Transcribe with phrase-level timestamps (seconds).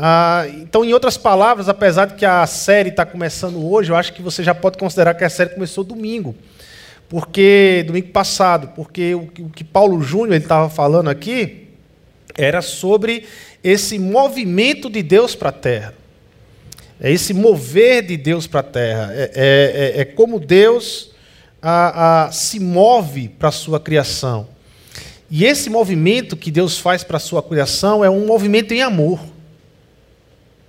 [0.00, 4.12] Ah, então, em outras palavras, apesar de que a série está começando hoje, eu acho
[4.12, 6.36] que você já pode considerar que a série começou domingo,
[7.08, 11.66] porque domingo passado, porque o, o que Paulo Júnior estava falando aqui
[12.36, 13.24] era sobre
[13.64, 15.94] esse movimento de Deus para a Terra,
[17.00, 21.10] é esse mover de Deus para a Terra, é, é, é, é como Deus
[21.60, 24.46] a, a, se move para a sua criação.
[25.28, 29.20] E esse movimento que Deus faz para a sua criação é um movimento em amor.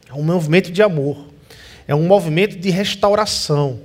[0.10, 1.28] É um movimento de amor.
[1.88, 3.82] É um movimento de restauração.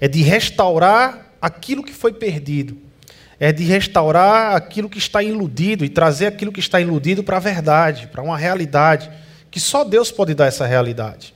[0.00, 2.76] É de restaurar aquilo que foi perdido.
[3.38, 7.40] É de restaurar aquilo que está iludido e trazer aquilo que está iludido para a
[7.40, 9.10] verdade, para uma realidade,
[9.50, 11.32] que só Deus pode dar essa realidade.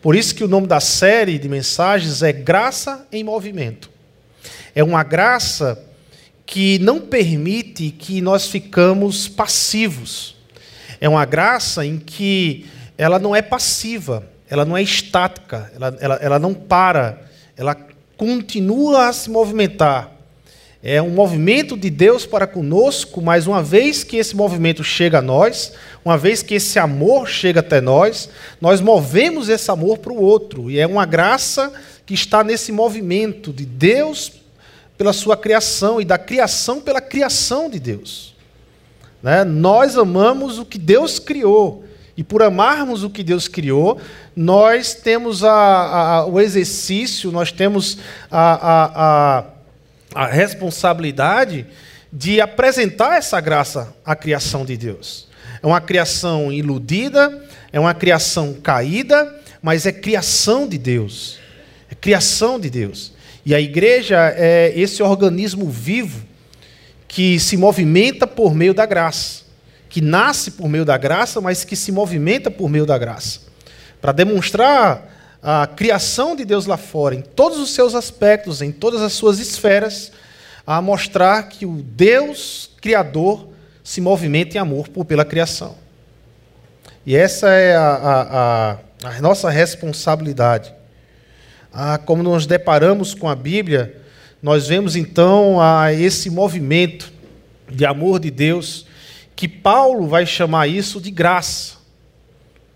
[0.00, 3.90] Por isso que o nome da série de mensagens é Graça em Movimento.
[4.74, 5.82] É uma graça
[6.46, 10.36] que não permite que nós ficamos passivos.
[11.00, 12.66] É uma graça em que
[13.00, 17.22] ela não é passiva, ela não é estática, ela, ela, ela não para,
[17.56, 17.74] ela
[18.14, 20.12] continua a se movimentar.
[20.82, 25.22] É um movimento de Deus para conosco, mas uma vez que esse movimento chega a
[25.22, 25.72] nós,
[26.04, 28.28] uma vez que esse amor chega até nós,
[28.60, 30.70] nós movemos esse amor para o outro.
[30.70, 31.72] E é uma graça
[32.04, 34.30] que está nesse movimento de Deus
[34.98, 38.34] pela sua criação e da criação pela criação de Deus.
[39.22, 39.42] Né?
[39.42, 41.88] Nós amamos o que Deus criou.
[42.20, 43.98] E por amarmos o que Deus criou,
[44.36, 47.96] nós temos a, a, o exercício, nós temos
[48.30, 49.46] a,
[50.14, 51.66] a, responsabilidade
[52.12, 55.28] de apresentar essa graça à criação de Deus.
[55.62, 61.38] É uma criação iludida, é uma criação caída, mas é criação de Deus.
[61.90, 63.14] É criação de Deus.
[63.46, 66.20] E a igreja é esse organismo vivo
[67.08, 69.48] que se movimenta por meio da graça
[69.90, 73.40] que nasce por meio da graça, mas que se movimenta por meio da graça.
[74.00, 79.02] Para demonstrar a criação de Deus lá fora, em todos os seus aspectos, em todas
[79.02, 80.12] as suas esferas,
[80.64, 83.48] a mostrar que o Deus Criador
[83.82, 85.74] se movimenta em amor por, pela criação.
[87.04, 88.72] E essa é a, a,
[89.08, 90.72] a, a nossa responsabilidade.
[91.72, 94.00] Ah, como nos deparamos com a Bíblia,
[94.40, 97.12] nós vemos então a esse movimento
[97.68, 98.86] de amor de Deus
[99.40, 101.76] que Paulo vai chamar isso de graça.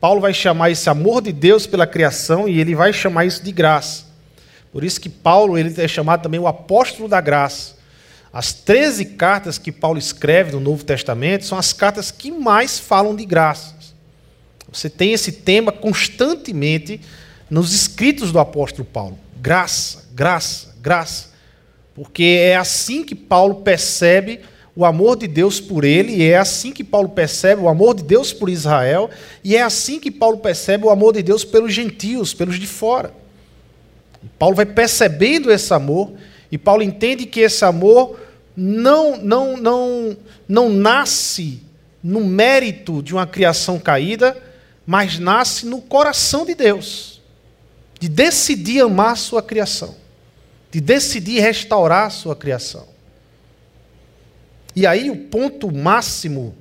[0.01, 3.53] Paulo vai chamar esse amor de Deus pela criação e ele vai chamar isso de
[3.53, 4.07] graça.
[4.73, 7.75] Por isso que Paulo ele é chamado também o apóstolo da graça.
[8.33, 13.15] As 13 cartas que Paulo escreve no Novo Testamento são as cartas que mais falam
[13.15, 13.95] de graças.
[14.73, 16.99] Você tem esse tema constantemente
[17.51, 19.19] nos escritos do apóstolo Paulo.
[19.37, 21.29] Graça, graça, graça.
[21.95, 24.41] Porque é assim que Paulo percebe
[24.77, 28.03] o amor de Deus por ele, e é assim que Paulo percebe o amor de
[28.03, 29.09] Deus por Israel,
[29.43, 33.15] e é assim que Paulo percebe o amor de Deus pelos gentios, pelos de fora.
[34.39, 36.13] Paulo vai percebendo esse amor,
[36.51, 38.19] e Paulo entende que esse amor
[38.57, 40.17] não, não, não,
[40.49, 41.61] não nasce
[42.03, 44.37] no mérito de uma criação caída,
[44.85, 47.23] mas nasce no coração de Deus,
[48.01, 49.95] de decidir amar sua criação,
[50.71, 52.94] de decidir restaurar a sua criação.
[54.75, 56.55] E aí o ponto máximo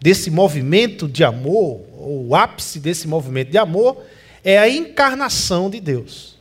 [0.00, 4.02] desse movimento de amor, ou o ápice desse movimento de amor,
[4.42, 6.36] é a encarnação de Deus.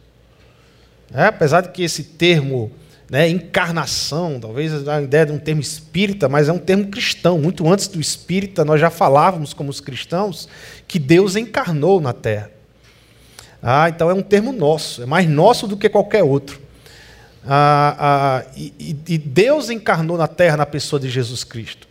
[1.14, 2.72] É, apesar de que esse termo,
[3.10, 7.38] né, encarnação, talvez a ideia de um termo espírita, mas é um termo cristão.
[7.38, 10.48] Muito antes do espírita, nós já falávamos como os cristãos
[10.88, 12.50] que Deus encarnou na terra.
[13.62, 16.60] Ah, então é um termo nosso, é mais nosso do que qualquer outro.
[17.46, 21.88] Ah, ah, e, e Deus encarnou na terra na pessoa de Jesus Cristo.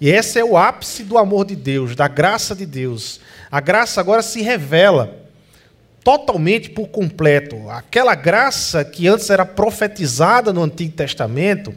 [0.00, 3.20] E esse é o ápice do amor de Deus, da graça de Deus.
[3.50, 5.24] A graça agora se revela
[6.02, 7.70] totalmente por completo.
[7.70, 11.74] Aquela graça que antes era profetizada no Antigo Testamento,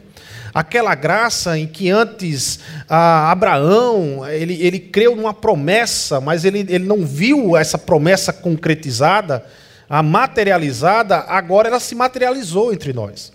[0.52, 6.84] aquela graça em que antes ah, Abraão ele, ele creu numa promessa, mas ele, ele
[6.84, 9.44] não viu essa promessa concretizada
[9.88, 13.32] a materializada, agora ela se materializou entre nós.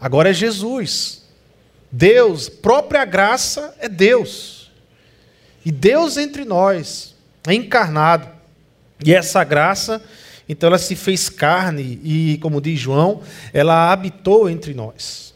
[0.00, 1.22] Agora é Jesus.
[1.90, 4.70] Deus, própria graça é Deus.
[5.64, 7.14] E Deus entre nós,
[7.46, 8.28] é encarnado.
[9.04, 10.02] E essa graça,
[10.48, 15.34] então ela se fez carne e, como diz João, ela habitou entre nós.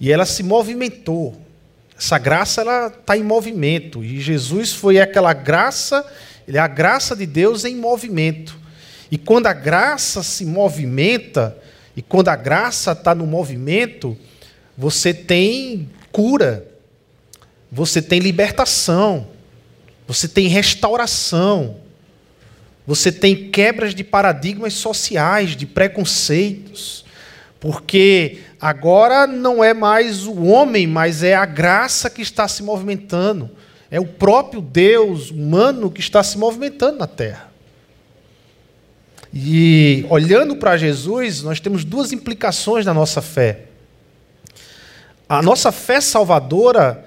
[0.00, 1.40] E ela se movimentou.
[1.98, 4.04] Essa graça ela está em movimento.
[4.04, 6.06] E Jesus foi aquela graça,
[6.46, 8.65] ele é a graça de Deus em movimento.
[9.10, 11.56] E quando a graça se movimenta,
[11.96, 14.16] e quando a graça está no movimento,
[14.76, 16.66] você tem cura,
[17.70, 19.28] você tem libertação,
[20.06, 21.78] Você tem restauração.
[22.86, 27.04] Você tem quebras de paradigmas sociais, de preconceitos.
[27.58, 33.50] Porque agora não é mais o homem, mas é a graça que está se movimentando.
[33.90, 37.45] É o próprio Deus humano que está se movimentando na terra.
[39.38, 43.64] E olhando para Jesus, nós temos duas implicações na nossa fé.
[45.28, 47.04] A nossa fé salvadora,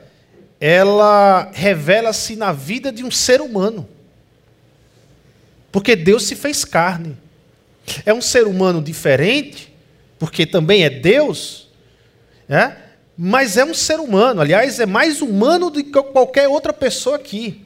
[0.61, 3.89] ela revela-se na vida de um ser humano.
[5.71, 7.17] Porque Deus se fez carne.
[8.05, 9.73] É um ser humano diferente,
[10.19, 11.67] porque também é Deus,
[12.47, 12.77] né?
[13.17, 14.39] mas é um ser humano.
[14.39, 17.65] Aliás, é mais humano do que qualquer outra pessoa aqui.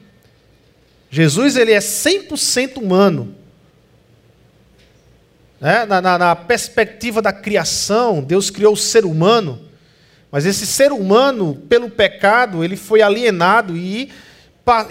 [1.11, 3.42] Jesus ele é 100% humano.
[5.63, 5.85] Né?
[5.85, 9.61] Na, na, na perspectiva da criação, Deus criou o ser humano,
[10.29, 14.11] mas esse ser humano, pelo pecado, ele foi alienado e,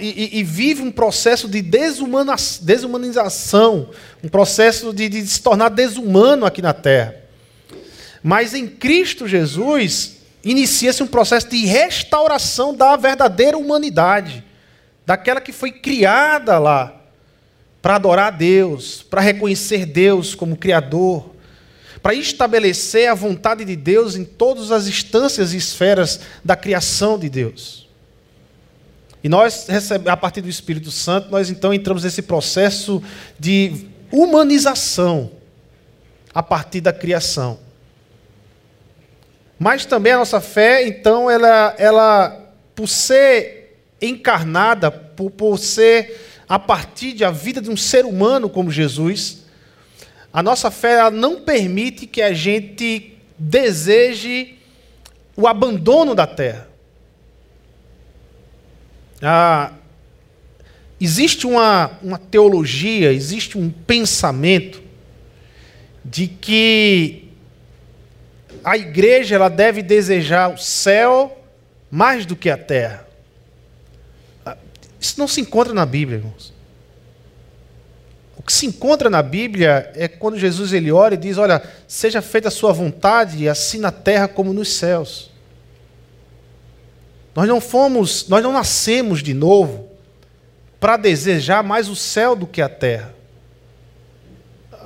[0.01, 3.91] e, e vive um processo de desumanização,
[4.25, 7.17] um processo de, de se tornar desumano aqui na terra.
[8.23, 14.43] Mas em Cristo Jesus, inicia-se um processo de restauração da verdadeira humanidade,
[15.05, 17.02] daquela que foi criada lá
[17.83, 21.35] para adorar a Deus, para reconhecer Deus como Criador,
[22.01, 27.29] para estabelecer a vontade de Deus em todas as instâncias e esferas da criação de
[27.29, 27.89] Deus.
[29.23, 29.67] E nós,
[30.07, 33.03] a partir do Espírito Santo, nós então entramos nesse processo
[33.39, 35.31] de humanização
[36.35, 37.59] a partir da criação.
[39.59, 46.59] Mas também a nossa fé, então, ela, ela por ser encarnada, por, por ser a
[46.59, 49.45] partir da vida de um ser humano como Jesus,
[50.31, 54.59] a nossa fé não permite que a gente deseje
[55.35, 56.69] o abandono da terra.
[59.23, 59.73] Ah,
[61.01, 64.83] existe uma, uma teologia, existe um pensamento
[66.05, 67.31] de que
[68.63, 71.47] a igreja ela deve desejar o céu
[71.91, 73.09] mais do que a terra.
[75.03, 76.53] Isso não se encontra na Bíblia, irmãos.
[78.37, 82.23] O que se encontra na Bíblia é quando Jesus ele ora e diz: Olha, seja
[82.23, 85.29] feita a sua vontade, assim na terra como nos céus.
[87.35, 89.89] Nós não fomos, nós não nascemos de novo
[90.79, 93.13] para desejar mais o céu do que a terra.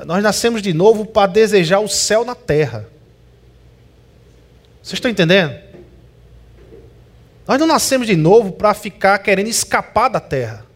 [0.07, 2.89] Nós nascemos de novo para desejar o céu na terra.
[4.83, 5.66] Vocês estão entendendo?
[7.47, 10.67] Nós não nascemos de novo para ficar querendo escapar da terra.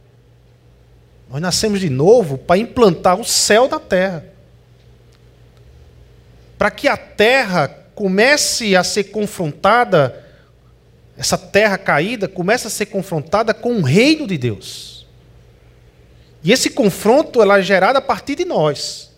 [1.29, 4.25] Nós nascemos de novo para implantar o céu na terra.
[6.57, 10.25] Para que a terra comece a ser confrontada,
[11.17, 15.07] essa terra caída comece a ser confrontada com o reino de Deus.
[16.43, 19.11] E esse confronto ela é gerado a partir de nós,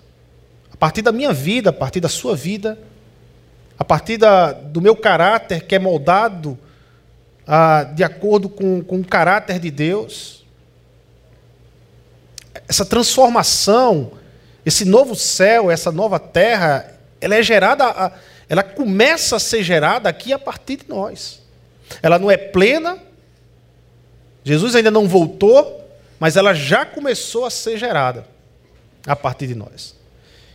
[0.72, 2.78] a partir da minha vida, a partir da sua vida,
[3.78, 6.58] a partir da, do meu caráter que é moldado
[7.46, 10.44] ah, de acordo com, com o caráter de Deus.
[12.68, 14.12] Essa transformação,
[14.64, 18.12] esse novo céu, essa nova terra, ela é gerada,
[18.48, 21.40] ela começa a ser gerada aqui a partir de nós.
[22.02, 22.98] Ela não é plena,
[24.44, 25.80] Jesus ainda não voltou,
[26.18, 28.26] mas ela já começou a ser gerada
[29.06, 29.94] a partir de nós.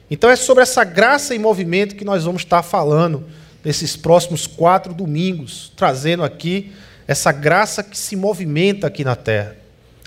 [0.10, 3.25] Então é sobre essa graça em movimento que nós vamos estar falando
[3.68, 6.72] nesses próximos quatro domingos, trazendo aqui
[7.06, 9.58] essa graça que se movimenta aqui na terra,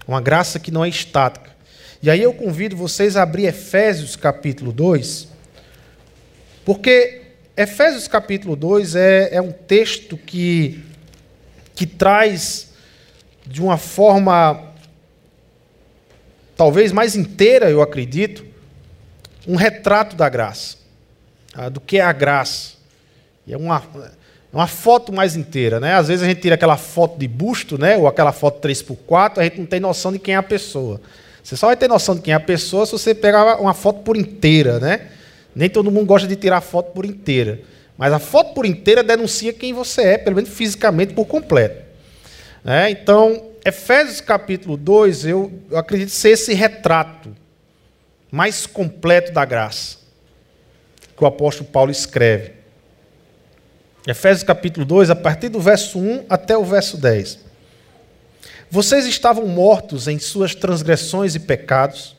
[0.08, 1.50] uma graça que não é estática.
[2.02, 5.28] E aí eu convido vocês a abrir Efésios capítulo 2,
[6.64, 7.20] porque
[7.54, 10.82] Efésios capítulo 2 é, é um texto que,
[11.74, 12.72] que traz
[13.46, 14.72] de uma forma
[16.56, 18.42] talvez mais inteira, eu acredito,
[19.46, 20.78] um retrato da graça,
[21.52, 21.68] tá?
[21.68, 22.79] do que é a graça.
[23.48, 23.82] É uma,
[24.52, 25.94] uma foto mais inteira, né?
[25.94, 27.96] Às vezes a gente tira aquela foto de busto, né?
[27.96, 31.00] Ou aquela foto 3x4, a gente não tem noção de quem é a pessoa.
[31.42, 34.00] Você só vai ter noção de quem é a pessoa se você pegar uma foto
[34.02, 35.08] por inteira, né?
[35.54, 37.60] Nem todo mundo gosta de tirar foto por inteira.
[37.96, 41.84] Mas a foto por inteira denuncia quem você é, pelo menos fisicamente, por completo.
[42.64, 42.90] Né?
[42.90, 47.34] Então, Efésios capítulo 2, eu, eu acredito ser esse retrato
[48.30, 49.98] mais completo da graça
[51.16, 52.52] que o apóstolo Paulo escreve.
[54.06, 57.38] Efésios capítulo 2, a partir do verso 1 até o verso 10.
[58.70, 62.16] Vocês estavam mortos em suas transgressões e pecados,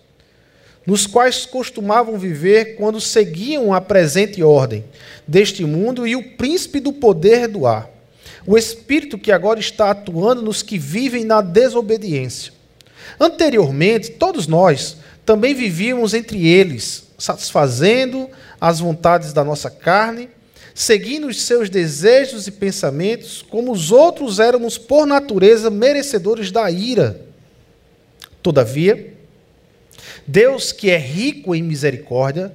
[0.86, 4.84] nos quais costumavam viver quando seguiam a presente ordem
[5.28, 7.90] deste mundo e o príncipe do poder do ar,
[8.46, 12.54] o espírito que agora está atuando nos que vivem na desobediência.
[13.20, 20.30] Anteriormente, todos nós também vivíamos entre eles, satisfazendo as vontades da nossa carne,
[20.74, 27.22] seguindo os seus desejos e pensamentos, como os outros éramos por natureza merecedores da ira.
[28.42, 29.14] Todavia,
[30.26, 32.54] Deus, que é rico em misericórdia,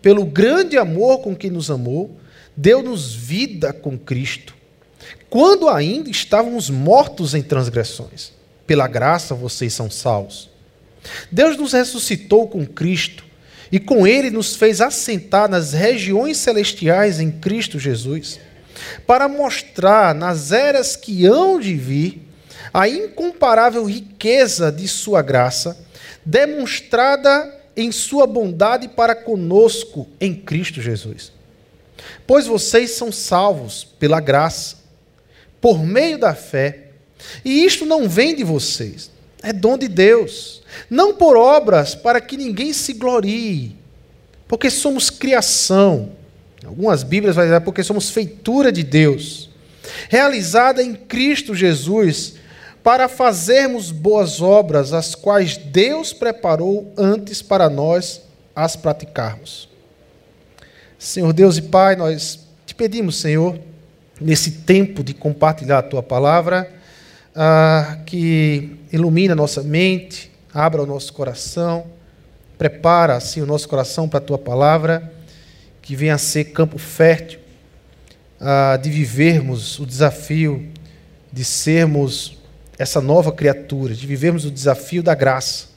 [0.00, 2.16] pelo grande amor com que nos amou,
[2.56, 4.54] deu-nos vida com Cristo,
[5.28, 8.32] quando ainda estávamos mortos em transgressões.
[8.66, 10.50] Pela graça vocês são salvos.
[11.30, 13.27] Deus nos ressuscitou com Cristo
[13.70, 18.40] e com Ele nos fez assentar nas regiões celestiais em Cristo Jesus,
[19.06, 22.22] para mostrar nas eras que hão de vir
[22.72, 25.78] a incomparável riqueza de Sua graça,
[26.24, 31.32] demonstrada em Sua bondade para conosco em Cristo Jesus.
[32.26, 34.76] Pois vocês são salvos pela graça,
[35.60, 36.88] por meio da fé
[37.44, 39.10] e isto não vem de vocês,
[39.42, 40.62] é dom de Deus.
[40.90, 43.76] Não por obras, para que ninguém se glorie,
[44.46, 46.12] porque somos criação.
[46.64, 49.50] Algumas Bíblias vão dizer porque somos feitura de Deus,
[50.08, 52.34] realizada em Cristo Jesus,
[52.82, 58.22] para fazermos boas obras, as quais Deus preparou antes para nós
[58.54, 59.68] as praticarmos.
[60.98, 63.58] Senhor Deus e Pai, nós te pedimos, Senhor,
[64.20, 66.70] nesse tempo de compartilhar a tua palavra,
[67.40, 71.86] ah, que ilumina a nossa mente, abra o nosso coração,
[72.58, 75.12] prepara assim o nosso coração para a tua palavra,
[75.80, 77.38] que venha a ser campo fértil
[78.40, 80.68] ah, de vivermos o desafio
[81.32, 82.38] de sermos
[82.76, 85.68] essa nova criatura, de vivermos o desafio da graça,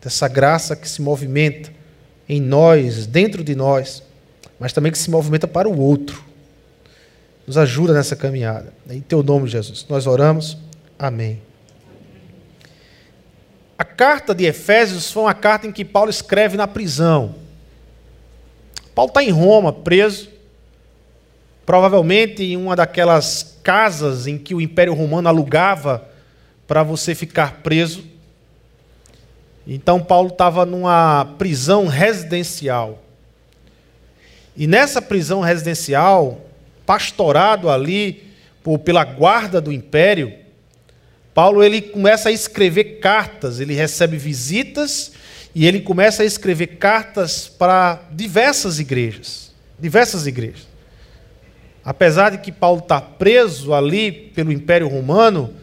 [0.00, 1.72] dessa graça que se movimenta
[2.28, 4.04] em nós, dentro de nós,
[4.58, 6.29] mas também que se movimenta para o outro.
[7.50, 8.72] Nos ajuda nessa caminhada.
[8.88, 9.84] Em teu nome, Jesus.
[9.88, 10.56] Nós oramos.
[10.96, 11.42] Amém.
[13.76, 17.34] A carta de Efésios foi uma carta em que Paulo escreve na prisão.
[18.94, 20.30] Paulo está em Roma, preso,
[21.66, 26.08] provavelmente em uma daquelas casas em que o Império Romano alugava
[26.68, 28.04] para você ficar preso.
[29.66, 33.02] Então, Paulo estava numa prisão residencial.
[34.56, 36.46] E nessa prisão residencial,
[36.90, 38.24] pastorado ali
[38.64, 40.34] por, pela guarda do império,
[41.32, 45.12] Paulo ele começa a escrever cartas, ele recebe visitas
[45.54, 50.66] e ele começa a escrever cartas para diversas igrejas, diversas igrejas.
[51.84, 55.54] Apesar de que Paulo está preso ali pelo Império Romano,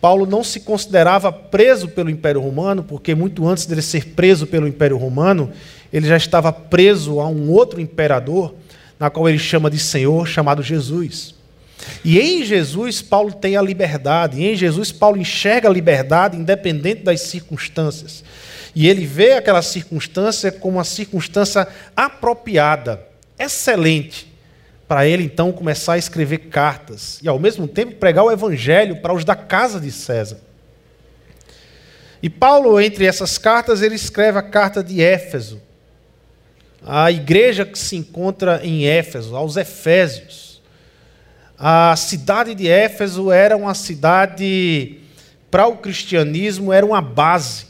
[0.00, 4.68] Paulo não se considerava preso pelo Império Romano, porque muito antes dele ser preso pelo
[4.68, 5.50] Império Romano,
[5.92, 8.54] ele já estava preso a um outro imperador
[9.00, 11.34] na qual ele chama de Senhor, chamado Jesus.
[12.04, 14.38] E em Jesus, Paulo tem a liberdade.
[14.38, 18.22] E em Jesus, Paulo enxerga a liberdade independente das circunstâncias.
[18.74, 21.66] E ele vê aquela circunstância como uma circunstância
[21.96, 23.02] apropriada,
[23.38, 24.30] excelente,
[24.86, 29.14] para ele então começar a escrever cartas e ao mesmo tempo pregar o evangelho para
[29.14, 30.38] os da casa de César.
[32.22, 35.60] E Paulo, entre essas cartas, ele escreve a carta de Éfeso,
[36.86, 40.60] a igreja que se encontra em Éfeso, aos Efésios.
[41.58, 44.98] A cidade de Éfeso era uma cidade,
[45.50, 47.66] para o cristianismo, era uma base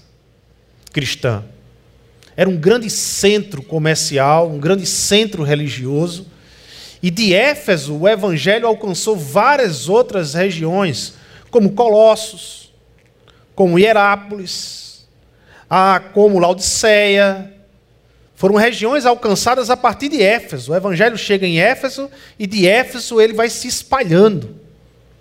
[0.93, 1.45] cristã.
[2.37, 6.27] Era um grande centro comercial, um grande centro religioso.
[7.03, 11.15] E de Éfeso, o evangelho alcançou várias outras regiões,
[11.51, 12.73] como Colossos,
[13.55, 15.09] como Hierápolis,
[16.15, 17.60] como Laodiceia,
[18.41, 20.73] foram regiões alcançadas a partir de Éfeso.
[20.73, 24.57] O evangelho chega em Éfeso e de Éfeso ele vai se espalhando.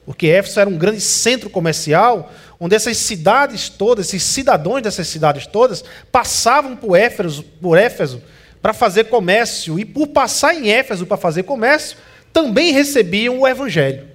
[0.05, 5.45] Porque Éfeso era um grande centro comercial, onde essas cidades todas, esses cidadãos dessas cidades
[5.45, 8.23] todas, passavam por Éfeso, por Éfeso
[8.61, 9.77] para fazer comércio.
[9.77, 11.97] E por passar em Éfeso para fazer comércio,
[12.31, 14.07] também recebiam o evangelho.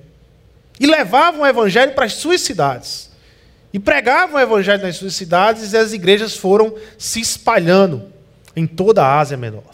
[0.80, 3.10] E levavam o evangelho para as suas cidades.
[3.70, 8.13] E pregavam o evangelho nas suas cidades e as igrejas foram se espalhando
[8.56, 9.70] em toda a Ásia Menor,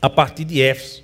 [0.00, 1.02] a partir de Éfeso.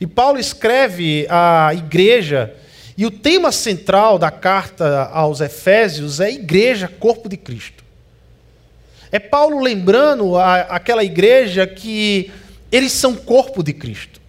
[0.00, 2.54] E Paulo escreve à igreja,
[2.96, 7.82] e o tema central da carta aos Efésios é igreja, corpo de Cristo.
[9.10, 12.30] É Paulo lembrando a, aquela igreja que
[12.70, 14.20] eles são corpo de Cristo.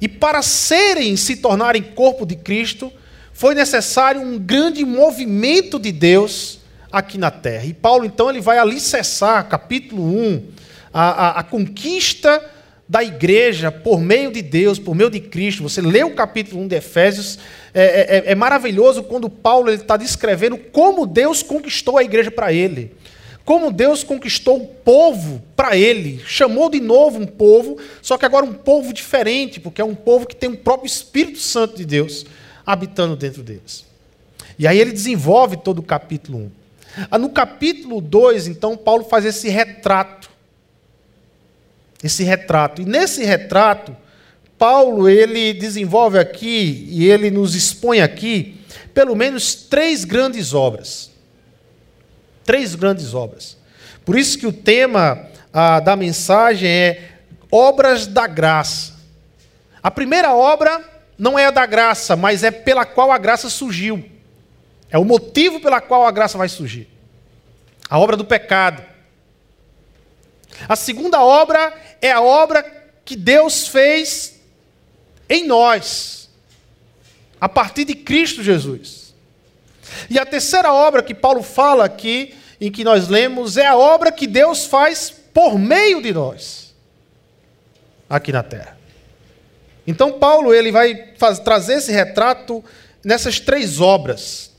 [0.00, 2.92] E para serem, se tornarem corpo de Cristo,
[3.32, 6.60] foi necessário um grande movimento de Deus
[6.92, 7.64] aqui na terra.
[7.64, 10.42] E Paulo, então, ele vai alicerçar, capítulo 1,
[10.94, 12.40] a, a, a conquista
[12.88, 15.64] da igreja por meio de Deus, por meio de Cristo.
[15.64, 17.38] Você lê o capítulo 1 de Efésios,
[17.74, 22.52] é, é, é, é maravilhoso quando Paulo está descrevendo como Deus conquistou a igreja para
[22.52, 22.94] ele.
[23.44, 26.22] Como Deus conquistou o povo para ele.
[26.26, 30.26] Chamou de novo um povo, só que agora um povo diferente, porque é um povo
[30.26, 32.24] que tem o próprio Espírito Santo de Deus
[32.64, 33.84] habitando dentro deles.
[34.58, 36.50] E aí ele desenvolve todo o capítulo 1.
[37.10, 40.30] Ah, no capítulo 2, então, Paulo faz esse retrato.
[42.04, 42.82] Esse retrato.
[42.82, 43.96] E nesse retrato,
[44.58, 48.60] Paulo ele desenvolve aqui e ele nos expõe aqui
[48.92, 51.10] pelo menos três grandes obras.
[52.44, 53.56] Três grandes obras.
[54.04, 57.12] Por isso que o tema ah, da mensagem é
[57.50, 58.92] obras da graça.
[59.82, 60.84] A primeira obra
[61.18, 64.04] não é a da graça, mas é pela qual a graça surgiu.
[64.90, 66.86] É o motivo pela qual a graça vai surgir.
[67.88, 68.93] A obra do pecado.
[70.68, 72.64] A segunda obra é a obra
[73.04, 74.40] que Deus fez
[75.28, 76.28] em nós,
[77.40, 79.14] a partir de Cristo Jesus.
[80.08, 84.10] E a terceira obra que Paulo fala aqui, em que nós lemos, é a obra
[84.10, 86.74] que Deus faz por meio de nós,
[88.08, 88.78] aqui na terra.
[89.86, 92.64] Então, Paulo ele vai fazer, trazer esse retrato
[93.04, 94.54] nessas três obras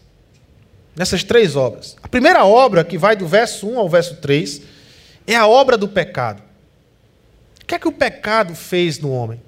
[0.96, 1.96] nessas três obras.
[2.02, 4.62] A primeira obra, que vai do verso 1 ao verso 3,
[5.26, 6.44] é a obra do pecado.
[7.62, 9.42] O que é que o pecado fez no homem?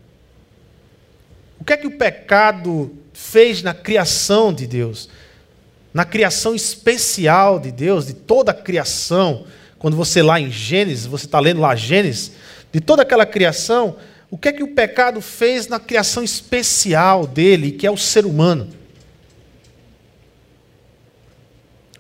[1.60, 5.10] O que é que o pecado fez na criação de Deus?
[5.94, 9.46] Na criação especial de Deus, de toda a criação.
[9.78, 12.32] Quando você lá em Gênesis, você está lendo lá Gênesis,
[12.72, 13.98] de toda aquela criação,
[14.30, 18.26] o que é que o pecado fez na criação especial dele, que é o ser
[18.26, 18.70] humano?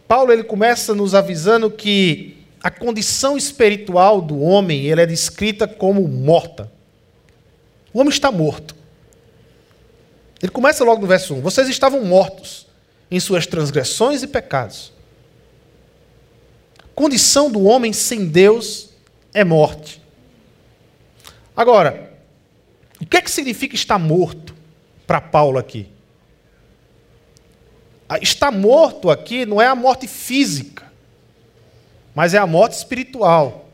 [0.08, 6.08] Paulo ele começa nos avisando que a condição espiritual do homem ele é descrita como
[6.08, 6.72] morta.
[7.94, 8.76] O homem está morto.
[10.42, 12.68] Ele começa logo no verso 1: Vocês estavam mortos
[13.10, 14.92] em suas transgressões e pecados.
[16.94, 18.90] Condição do homem sem Deus
[19.34, 20.02] é morte.
[21.56, 22.12] Agora,
[23.00, 24.56] o que é que significa estar morto
[25.06, 25.88] para Paulo aqui?
[28.22, 30.87] Está morto aqui não é a morte física,
[32.17, 33.69] mas é a morte espiritual.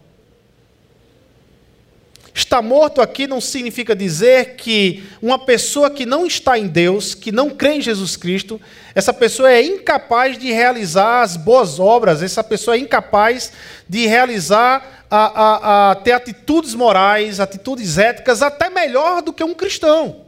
[2.34, 7.32] Está morto aqui não significa dizer que uma pessoa que não está em Deus, que
[7.32, 8.60] não crê em Jesus Cristo,
[8.94, 13.54] essa pessoa é incapaz de realizar as boas obras, essa pessoa é incapaz
[13.88, 19.54] de realizar, a, a, a ter atitudes morais, atitudes éticas, até melhor do que um
[19.54, 20.26] cristão.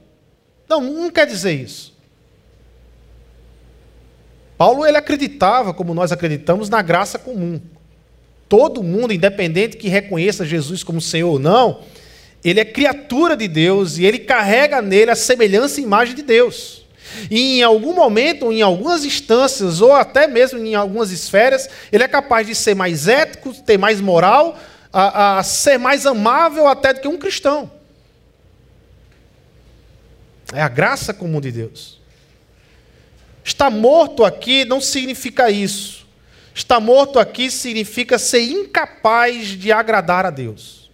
[0.70, 1.94] Não, não quer dizer isso.
[4.58, 7.60] Paulo ele acreditava, como nós acreditamos, na graça comum.
[8.56, 11.82] Todo mundo, independente que reconheça Jesus como Senhor ou não,
[12.42, 16.86] ele é criatura de Deus e ele carrega nele a semelhança e imagem de Deus.
[17.30, 22.08] E em algum momento, em algumas instâncias, ou até mesmo em algumas esferas, ele é
[22.08, 24.58] capaz de ser mais ético, ter mais moral,
[24.94, 27.70] a, a ser mais amável até do que um cristão.
[30.54, 32.00] É a graça comum de Deus.
[33.44, 36.05] Estar morto aqui não significa isso.
[36.56, 40.90] Estar morto aqui significa ser incapaz de agradar a Deus.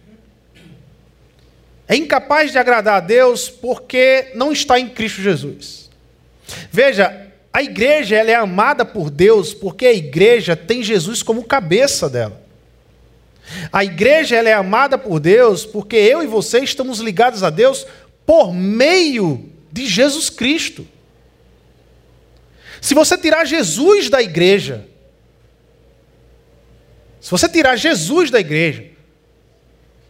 [1.86, 5.88] É incapaz de agradar a Deus porque não está em Cristo Jesus.
[6.72, 12.10] Veja, a igreja ela é amada por Deus porque a igreja tem Jesus como cabeça
[12.10, 12.42] dela.
[13.72, 17.86] A igreja ela é amada por Deus porque eu e você estamos ligados a Deus
[18.26, 20.84] por meio de Jesus Cristo.
[22.80, 24.90] Se você tirar Jesus da igreja,
[27.22, 28.84] se você tirar Jesus da igreja,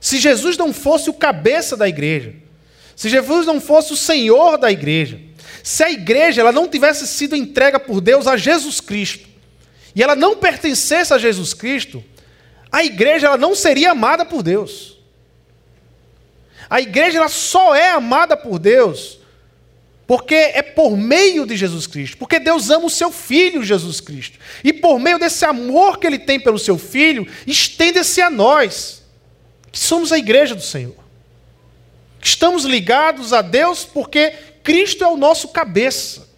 [0.01, 2.35] se Jesus não fosse o cabeça da igreja,
[2.97, 5.21] se Jesus não fosse o Senhor da igreja,
[5.63, 9.29] se a igreja ela não tivesse sido entregue por Deus a Jesus Cristo,
[9.95, 12.03] e ela não pertencesse a Jesus Cristo,
[12.73, 14.99] a igreja ela não seria amada por Deus.
[16.71, 19.19] A igreja ela só é amada por Deus
[20.07, 22.17] porque é por meio de Jesus Cristo.
[22.17, 24.39] Porque Deus ama o seu filho, Jesus Cristo.
[24.63, 29.03] E por meio desse amor que ele tem pelo seu filho, estende-se a nós,
[29.71, 30.97] que somos a igreja do Senhor.
[32.21, 36.29] Estamos ligados a Deus porque Cristo é o nosso cabeça.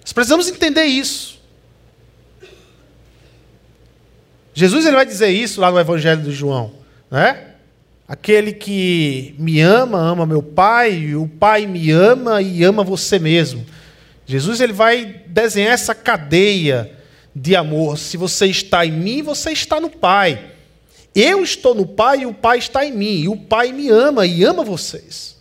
[0.00, 1.40] Nós precisamos entender isso.
[4.54, 6.74] Jesus ele vai dizer isso lá no Evangelho de João,
[7.10, 7.49] né?
[8.10, 13.64] Aquele que me ama, ama meu Pai, o Pai me ama e ama você mesmo.
[14.26, 16.90] Jesus ele vai desenhar essa cadeia
[17.32, 17.96] de amor.
[17.96, 20.44] Se você está em mim, você está no Pai.
[21.14, 24.26] Eu estou no Pai e o Pai está em mim, e o Pai me ama
[24.26, 25.36] e ama vocês.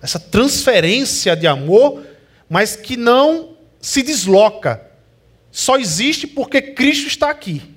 [0.00, 2.04] Essa transferência de amor,
[2.48, 4.80] mas que não se desloca,
[5.50, 7.73] só existe porque Cristo está aqui.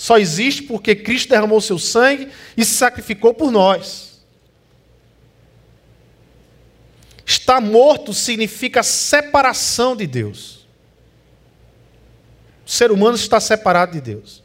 [0.00, 4.22] Só existe porque Cristo derramou seu sangue e se sacrificou por nós.
[7.26, 10.66] Estar morto significa separação de Deus.
[12.64, 14.42] O ser humano está separado de Deus.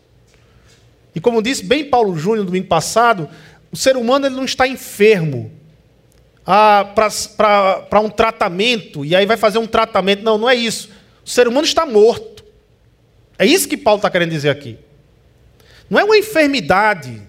[1.15, 3.29] E como disse bem Paulo Júnior no domingo passado,
[3.71, 5.53] o ser humano ele não está enfermo
[6.45, 6.85] ah,
[7.87, 10.21] para um tratamento, e aí vai fazer um tratamento.
[10.21, 10.89] Não, não é isso.
[11.23, 12.43] O ser humano está morto.
[13.39, 14.83] É isso que Paulo está querendo dizer aqui.
[15.89, 17.21] Não é uma enfermidade.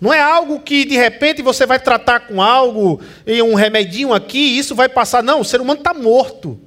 [0.00, 4.38] Não é algo que de repente você vai tratar com algo, em um remedinho aqui,
[4.38, 5.22] e isso vai passar.
[5.22, 6.60] Não, o ser humano está morto.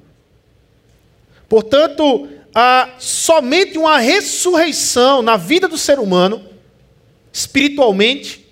[1.48, 6.44] Portanto, há somente uma ressurreição na vida do ser humano,
[7.32, 8.46] espiritualmente,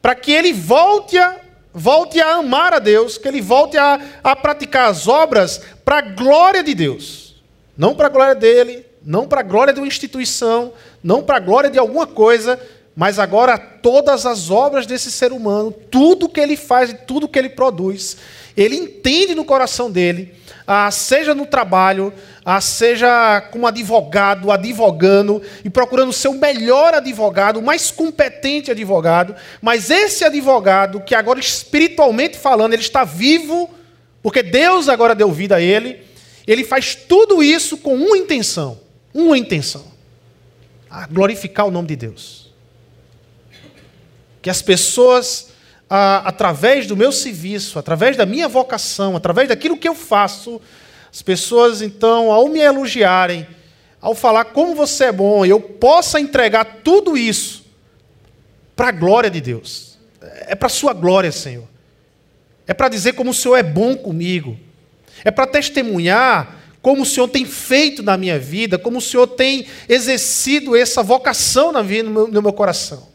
[0.00, 1.38] para que ele volte a,
[1.72, 6.02] volte a amar a Deus, que ele volte a, a praticar as obras para a
[6.02, 7.42] glória de Deus.
[7.76, 10.72] Não para a glória dele, não para a glória de uma instituição,
[11.02, 12.60] não para a glória de alguma coisa,
[12.94, 17.38] mas agora todas as obras desse ser humano, tudo que ele faz e tudo que
[17.38, 18.16] ele produz,
[18.56, 20.34] ele entende no coração dele
[20.66, 22.12] ah, seja no trabalho,
[22.44, 29.34] ah, seja como advogado, advogando e procurando ser o melhor advogado, o mais competente advogado,
[29.60, 33.68] mas esse advogado, que agora espiritualmente falando, ele está vivo,
[34.22, 36.00] porque Deus agora deu vida a ele,
[36.46, 38.78] ele faz tudo isso com uma intenção:
[39.12, 39.84] uma intenção,
[40.92, 42.52] a glorificar o nome de Deus.
[44.42, 45.50] Que as pessoas
[45.88, 50.58] através do meu serviço, através da minha vocação, através daquilo que eu faço,
[51.12, 53.46] as pessoas, então, ao me elogiarem,
[54.00, 57.66] ao falar como você é bom, eu possa entregar tudo isso
[58.74, 59.98] para a glória de Deus.
[60.46, 61.68] É para a sua glória, Senhor.
[62.66, 64.58] É para dizer como o Senhor é bom comigo.
[65.22, 69.66] É para testemunhar como o Senhor tem feito na minha vida, como o Senhor tem
[69.88, 73.08] exercido essa vocação na vida, no meu, no meu coração.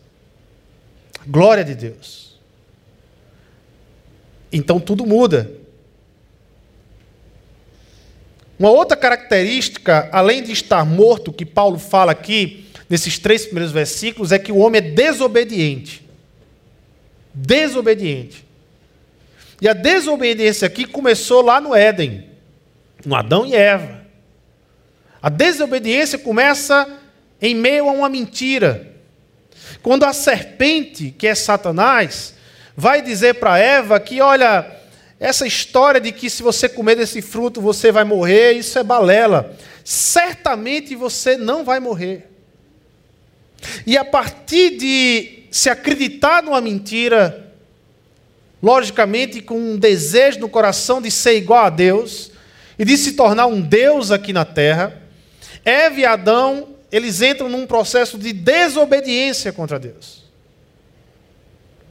[1.27, 2.39] Glória de Deus.
[4.51, 5.51] Então tudo muda.
[8.57, 14.31] Uma outra característica, além de estar morto, que Paulo fala aqui, nesses três primeiros versículos,
[14.31, 16.07] é que o homem é desobediente.
[17.33, 18.45] Desobediente.
[19.61, 22.36] E a desobediência aqui começou lá no Éden,
[23.07, 24.01] no Adão e Eva.
[25.21, 26.85] A desobediência começa
[27.41, 28.95] em meio a uma mentira.
[29.81, 32.33] Quando a serpente, que é Satanás,
[32.75, 34.69] vai dizer para Eva que, olha,
[35.21, 39.55] essa história de que se você comer desse fruto você vai morrer, isso é balela.
[39.85, 42.29] Certamente você não vai morrer.
[43.85, 47.53] E a partir de se acreditar numa mentira,
[48.61, 52.35] logicamente com um desejo no coração de ser igual a Deus
[52.77, 54.93] e de se tornar um Deus aqui na terra,
[55.63, 60.27] Eva e Adão, eles entram num processo de desobediência contra Deus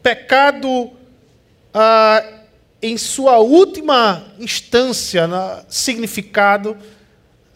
[0.07, 0.93] pecado
[1.75, 2.25] ah,
[2.81, 6.77] em sua última instância, na, significado,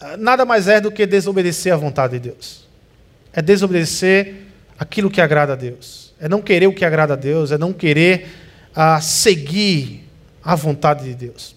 [0.00, 2.66] ah, nada mais é do que desobedecer à vontade de Deus.
[3.32, 6.12] É desobedecer aquilo que agrada a Deus.
[6.18, 8.26] É não querer o que agrada a Deus, é não querer
[8.74, 10.08] ah, seguir
[10.42, 11.54] a vontade de Deus.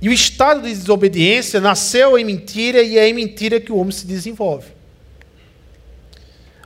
[0.00, 3.92] E o estado de desobediência nasceu em mentira e é em mentira que o homem
[3.92, 4.68] se desenvolve.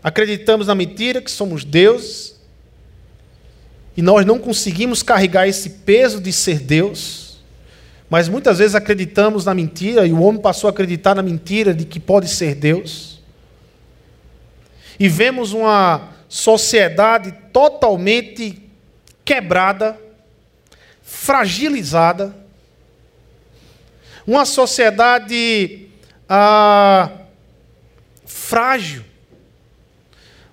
[0.03, 2.35] Acreditamos na mentira que somos Deus
[3.97, 7.39] e nós não conseguimos carregar esse peso de ser Deus,
[8.11, 11.85] mas muitas vezes acreditamos na mentira e o homem passou a acreditar na mentira de
[11.85, 13.23] que pode ser Deus.
[14.99, 18.63] E vemos uma sociedade totalmente
[19.25, 19.99] quebrada,
[21.03, 22.42] fragilizada,
[24.27, 25.87] uma sociedade
[26.29, 27.11] ah,
[28.25, 29.05] frágil,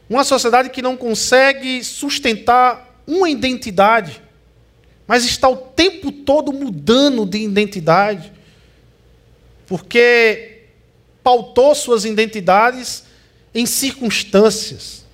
[0.10, 4.22] uma sociedade que não consegue sustentar uma identidade,
[5.08, 8.32] mas está o tempo todo mudando de identidade,
[9.68, 10.64] porque
[11.24, 13.04] pautou suas identidades
[13.54, 15.06] em circunstâncias,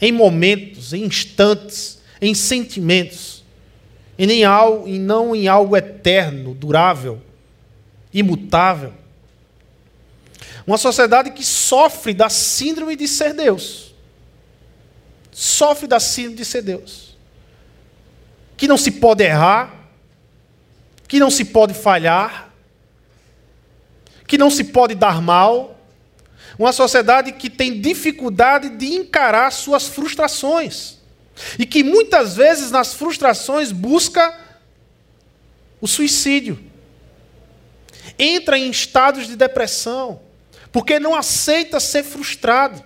[0.00, 3.42] em momentos, em instantes, em sentimentos,
[4.18, 7.20] e, nem algo, e não em algo eterno, durável,
[8.12, 8.92] imutável.
[10.66, 13.92] Uma sociedade que sofre da síndrome de ser Deus
[15.32, 17.16] sofre da síndrome de ser Deus.
[18.56, 19.88] Que não se pode errar,
[21.08, 22.50] que não se pode falhar,
[24.26, 25.78] que não se pode dar mal,
[26.58, 30.98] uma sociedade que tem dificuldade de encarar suas frustrações
[31.58, 34.38] e que muitas vezes nas frustrações busca
[35.80, 36.62] o suicídio.
[38.18, 40.20] Entra em estados de depressão,
[40.70, 42.82] porque não aceita ser frustrado,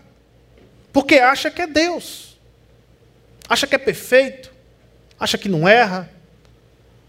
[0.93, 2.39] porque acha que é Deus,
[3.49, 4.53] acha que é perfeito,
[5.19, 6.11] acha que não erra,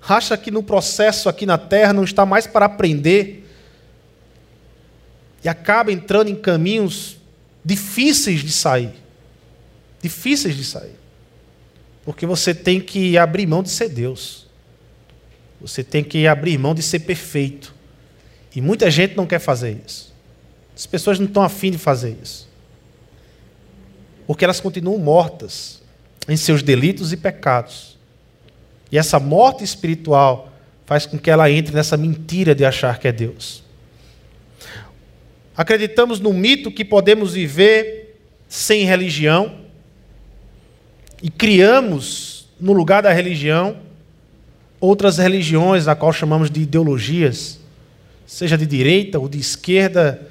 [0.01, 3.45] acha que no processo aqui na terra não está mais para aprender
[5.43, 7.17] e acaba entrando em caminhos
[7.63, 8.93] difíceis de sair.
[10.01, 10.95] Difíceis de sair.
[12.03, 14.47] Porque você tem que abrir mão de ser Deus.
[15.59, 17.73] Você tem que abrir mão de ser perfeito.
[18.57, 20.11] E muita gente não quer fazer isso.
[20.75, 22.49] As pessoas não estão afim de fazer isso.
[24.25, 25.83] Porque elas continuam mortas
[26.27, 27.99] em seus delitos e pecados.
[28.91, 30.51] E essa morte espiritual
[30.87, 33.61] faz com que ela entre nessa mentira de achar que é Deus.
[35.55, 39.55] Acreditamos no mito que podemos viver sem religião
[41.21, 43.77] e criamos, no lugar da religião,
[44.79, 47.59] outras religiões, a qual chamamos de ideologias,
[48.27, 50.21] seja de direita ou de esquerda.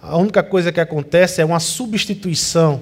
[0.00, 2.80] A única coisa que acontece é uma substituição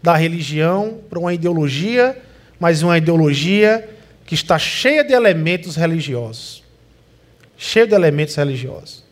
[0.00, 2.16] da religião para uma ideologia,
[2.58, 3.86] mas uma ideologia
[4.24, 6.62] que está cheia de elementos religiosos.
[7.58, 9.04] Cheia de elementos religiosos.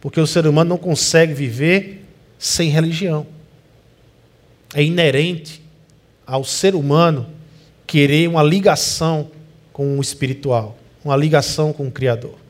[0.00, 2.04] Porque o ser humano não consegue viver
[2.36, 3.24] sem religião.
[4.74, 5.62] É inerente
[6.26, 7.28] ao ser humano
[7.86, 9.30] querer uma ligação
[9.72, 12.41] com o espiritual, uma ligação com o Criador.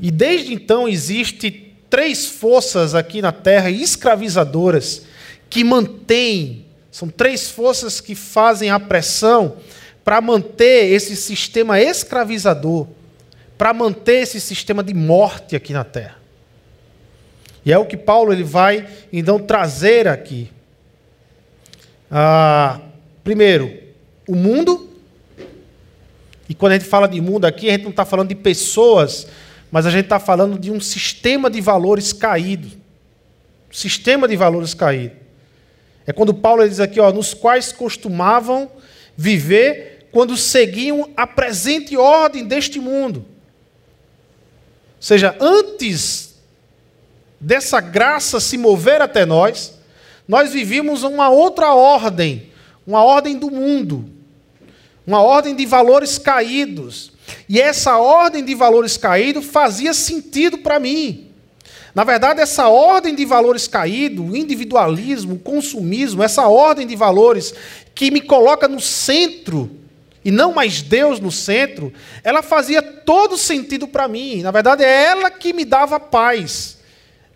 [0.00, 5.02] E desde então existe três forças aqui na Terra escravizadoras
[5.48, 9.56] que mantêm, são três forças que fazem a pressão
[10.04, 12.86] para manter esse sistema escravizador
[13.60, 16.16] para manter esse sistema de morte aqui na terra.
[17.62, 20.50] E é o que Paulo ele vai então trazer aqui.
[22.10, 22.80] Ah,
[23.22, 23.70] primeiro,
[24.26, 24.88] o mundo.
[26.48, 29.26] E quando a gente fala de mundo aqui, a gente não está falando de pessoas,
[29.70, 32.70] mas a gente está falando de um sistema de valores caído.
[33.70, 35.16] Sistema de valores caído.
[36.06, 38.70] É quando Paulo diz aqui, ó, nos quais costumavam
[39.16, 43.24] viver quando seguiam a presente ordem deste mundo
[45.00, 46.34] ou seja, antes
[47.40, 49.72] dessa graça se mover até nós,
[50.28, 52.50] nós vivíamos uma outra ordem,
[52.86, 54.10] uma ordem do mundo,
[55.06, 57.12] uma ordem de valores caídos.
[57.48, 61.30] E essa ordem de valores caídos fazia sentido para mim.
[61.94, 67.52] Na verdade, essa ordem de valores caídos, o individualismo, consumismo, essa ordem de valores
[67.94, 69.70] que me coloca no centro
[70.24, 74.42] e não mais Deus no centro, ela fazia todo sentido para mim.
[74.42, 76.78] Na verdade, é ela que me dava paz.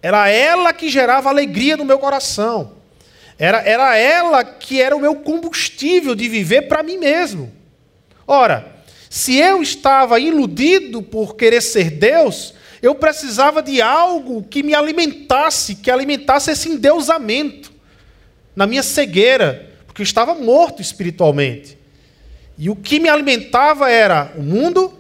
[0.03, 2.73] Era ela que gerava alegria no meu coração.
[3.39, 7.51] Era, era ela que era o meu combustível de viver para mim mesmo.
[8.27, 8.74] Ora,
[9.15, 15.77] se eu estava iludido por querer ser Deus, eu precisava de algo que me alimentasse,
[15.77, 17.73] que alimentasse esse endeusamento
[18.57, 21.79] na minha cegueira, porque eu estava morto espiritualmente.
[22.59, 24.93] E o que me alimentava era o mundo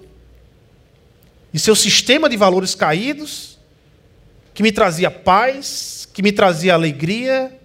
[1.52, 3.58] e seu sistema de valores caídos,
[4.54, 7.58] que me trazia paz, que me trazia alegria.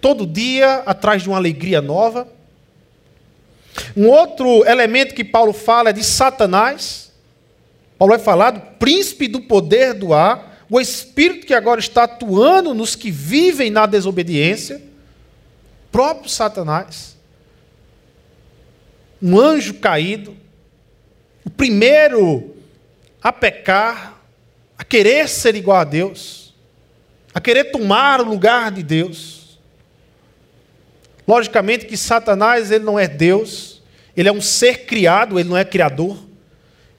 [0.00, 2.39] Todo dia atrás de uma alegria nova.
[3.96, 7.12] Um outro elemento que Paulo fala é de Satanás.
[7.98, 12.72] Paulo vai falar do príncipe do poder do ar, o espírito que agora está atuando
[12.72, 14.90] nos que vivem na desobediência
[15.90, 17.16] próprio Satanás,
[19.22, 20.36] um anjo caído,
[21.44, 22.54] o primeiro
[23.22, 24.18] a pecar,
[24.78, 26.54] a querer ser igual a Deus,
[27.34, 29.58] a querer tomar o lugar de Deus.
[31.28, 33.69] Logicamente que Satanás ele não é Deus,
[34.20, 36.18] ele é um ser criado, ele não é criador.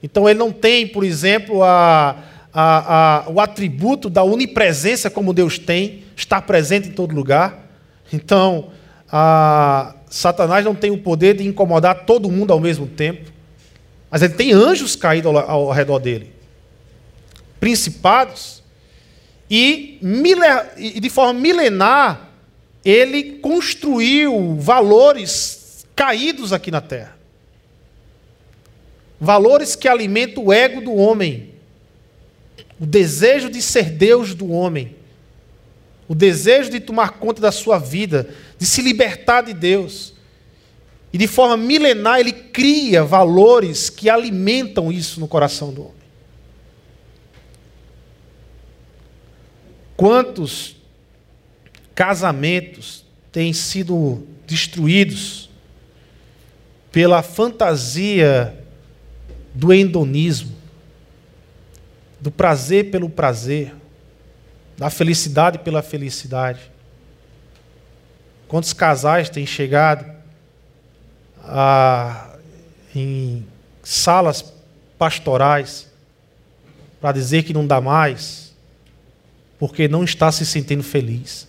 [0.02, 2.16] Então ele não tem, por exemplo, a,
[2.52, 7.70] a, a, o atributo da onipresença como Deus tem, estar presente em todo lugar.
[8.12, 8.70] Então,
[10.10, 13.30] Satanás não tem o poder de incomodar todo mundo ao mesmo tempo,
[14.10, 16.32] mas ele tem anjos caídos ao, ao redor dele,
[17.60, 18.64] principados,
[19.48, 20.00] e,
[20.76, 22.30] e de forma milenar
[22.84, 25.61] ele construiu valores
[25.94, 27.16] caídos aqui na terra.
[29.20, 31.50] Valores que alimentam o ego do homem,
[32.80, 34.96] o desejo de ser Deus do homem
[36.12, 38.28] o desejo de tomar conta da sua vida,
[38.58, 40.12] de se libertar de Deus.
[41.10, 46.02] E de forma milenar ele cria valores que alimentam isso no coração do homem.
[49.96, 50.76] Quantos
[51.94, 55.48] casamentos têm sido destruídos
[56.92, 58.54] pela fantasia
[59.54, 60.54] do endonismo,
[62.20, 63.74] do prazer pelo prazer,
[64.76, 66.60] da felicidade pela felicidade.
[68.46, 70.04] Quantos casais têm chegado
[71.42, 72.36] a,
[72.94, 73.46] em
[73.82, 74.52] salas
[74.98, 75.90] pastorais
[77.00, 78.54] para dizer que não dá mais,
[79.58, 81.48] porque não está se sentindo feliz.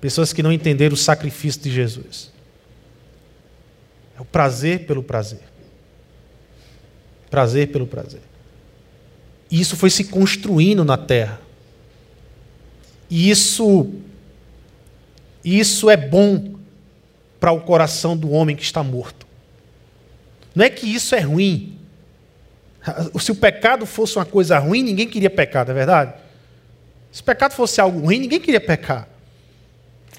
[0.00, 2.33] Pessoas que não entenderam o sacrifício de Jesus.
[4.16, 5.42] É o prazer pelo prazer.
[7.30, 8.22] Prazer pelo prazer.
[9.50, 11.40] E isso foi se construindo na terra.
[13.10, 13.92] E isso
[15.44, 16.54] isso é bom
[17.38, 19.26] para o coração do homem que está morto.
[20.54, 21.78] Não é que isso é ruim.
[23.20, 26.14] Se o pecado fosse uma coisa ruim, ninguém queria pecar, não é verdade?
[27.12, 29.08] Se o pecado fosse algo ruim, ninguém queria pecar.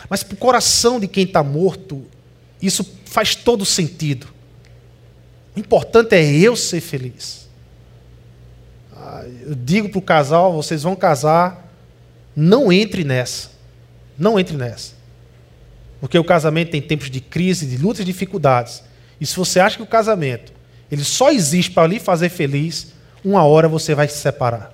[0.10, 2.06] Mas para o coração de quem está morto,
[2.62, 2.84] isso
[3.16, 4.28] faz todo sentido.
[5.56, 7.48] O importante é eu ser feliz.
[8.94, 11.66] Ah, eu digo para o casal: vocês vão casar,
[12.36, 13.52] não entre nessa.
[14.20, 14.94] Não entre nessa.
[16.02, 18.84] Porque o casamento tem tempos de crise, de lutas e dificuldades.
[19.20, 20.52] E se você acha que o casamento
[20.92, 24.74] ele só existe para lhe fazer feliz, uma hora você vai se separar.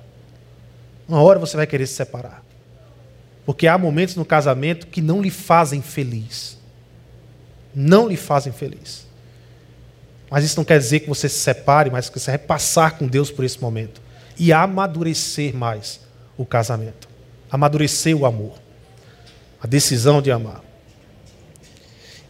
[1.08, 2.44] Uma hora você vai querer se separar.
[3.46, 6.61] Porque há momentos no casamento que não lhe fazem feliz.
[7.74, 9.08] Não lhe fazem feliz.
[10.30, 13.06] Mas isso não quer dizer que você se separe, mas que você vai passar com
[13.06, 14.02] Deus por esse momento.
[14.38, 16.00] E amadurecer mais
[16.38, 17.10] o casamento.
[17.50, 18.54] Amadurecer o amor.
[19.62, 20.64] A decisão de amar.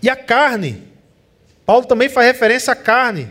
[0.02, 0.84] E a carne.
[1.66, 3.30] Paulo também faz referência à carne.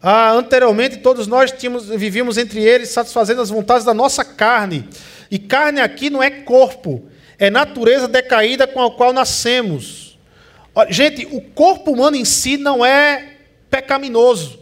[0.00, 4.88] Ah, anteriormente, todos nós tínhamos, vivíamos entre eles, satisfazendo as vontades da nossa carne.
[5.30, 7.04] E carne aqui não é corpo,
[7.38, 10.07] é natureza decaída com a qual nascemos.
[10.88, 13.36] Gente, o corpo humano em si não é
[13.70, 14.58] pecaminoso.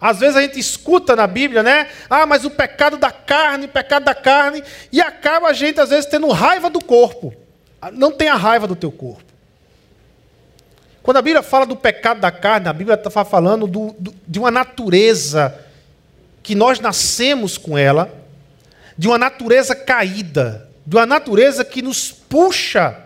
[0.00, 1.88] Às vezes a gente escuta na Bíblia, né?
[2.10, 4.62] Ah, mas o pecado da carne, o pecado da carne,
[4.92, 7.34] e acaba a gente às vezes tendo raiva do corpo.
[7.92, 9.24] Não tenha raiva do teu corpo.
[11.02, 14.38] Quando a Bíblia fala do pecado da carne, a Bíblia está falando do, do, de
[14.38, 15.54] uma natureza
[16.42, 18.12] que nós nascemos com ela,
[18.96, 23.03] de uma natureza caída, de uma natureza que nos puxa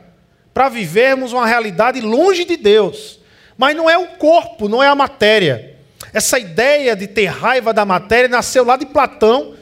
[0.58, 3.20] para vivermos uma realidade longe de Deus.
[3.56, 5.76] Mas não é o corpo, não é a matéria.
[6.12, 9.54] Essa ideia de ter raiva da matéria nasceu lá de Platão,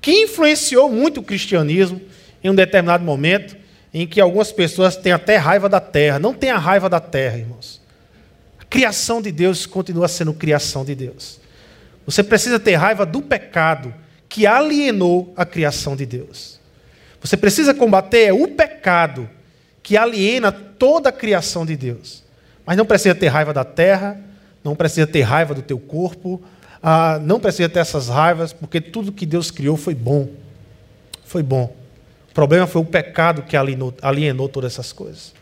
[0.00, 2.00] que influenciou muito o cristianismo
[2.42, 3.54] em um determinado momento
[3.92, 6.18] em que algumas pessoas têm até raiva da terra.
[6.18, 7.82] Não tenha raiva da terra, irmãos.
[8.58, 11.38] A criação de Deus continua sendo criação de Deus.
[12.06, 13.92] Você precisa ter raiva do pecado
[14.26, 16.58] que alienou a criação de Deus.
[17.20, 19.28] Você precisa combater o pecado
[19.84, 22.24] que aliena toda a criação de Deus.
[22.64, 24.18] Mas não precisa ter raiva da terra,
[24.64, 26.42] não precisa ter raiva do teu corpo,
[26.82, 30.30] ah, não precisa ter essas raivas, porque tudo que Deus criou foi bom.
[31.26, 31.76] Foi bom.
[32.30, 35.34] O problema foi o pecado que alienou, alienou todas essas coisas.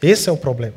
[0.00, 0.76] Esse é o problema.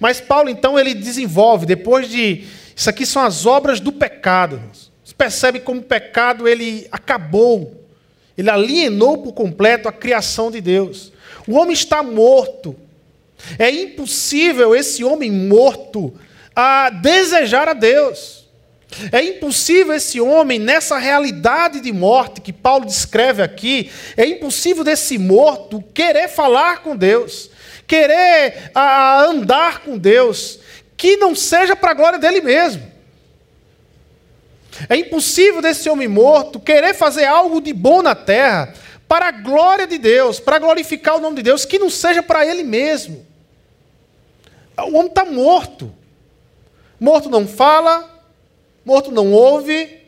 [0.00, 2.44] Mas Paulo, então, ele desenvolve, depois de.
[2.74, 4.60] Isso aqui são as obras do pecado.
[5.04, 7.84] Você percebe como o pecado ele acabou.
[8.38, 11.12] Ele alienou por completo a criação de Deus.
[11.50, 12.76] O homem está morto.
[13.58, 16.14] É impossível esse homem morto
[16.54, 18.48] a desejar a Deus.
[19.10, 25.16] É impossível esse homem, nessa realidade de morte que Paulo descreve aqui, é impossível desse
[25.16, 27.50] morto querer falar com Deus,
[27.86, 30.58] querer a, andar com Deus,
[30.96, 32.82] que não seja para a glória dele mesmo.
[34.88, 38.72] É impossível desse homem morto querer fazer algo de bom na terra,
[39.10, 42.46] para a glória de Deus, para glorificar o nome de Deus, que não seja para
[42.46, 43.26] ele mesmo.
[44.78, 45.92] O homem está morto.
[47.00, 48.08] Morto não fala,
[48.84, 49.98] morto não ouve,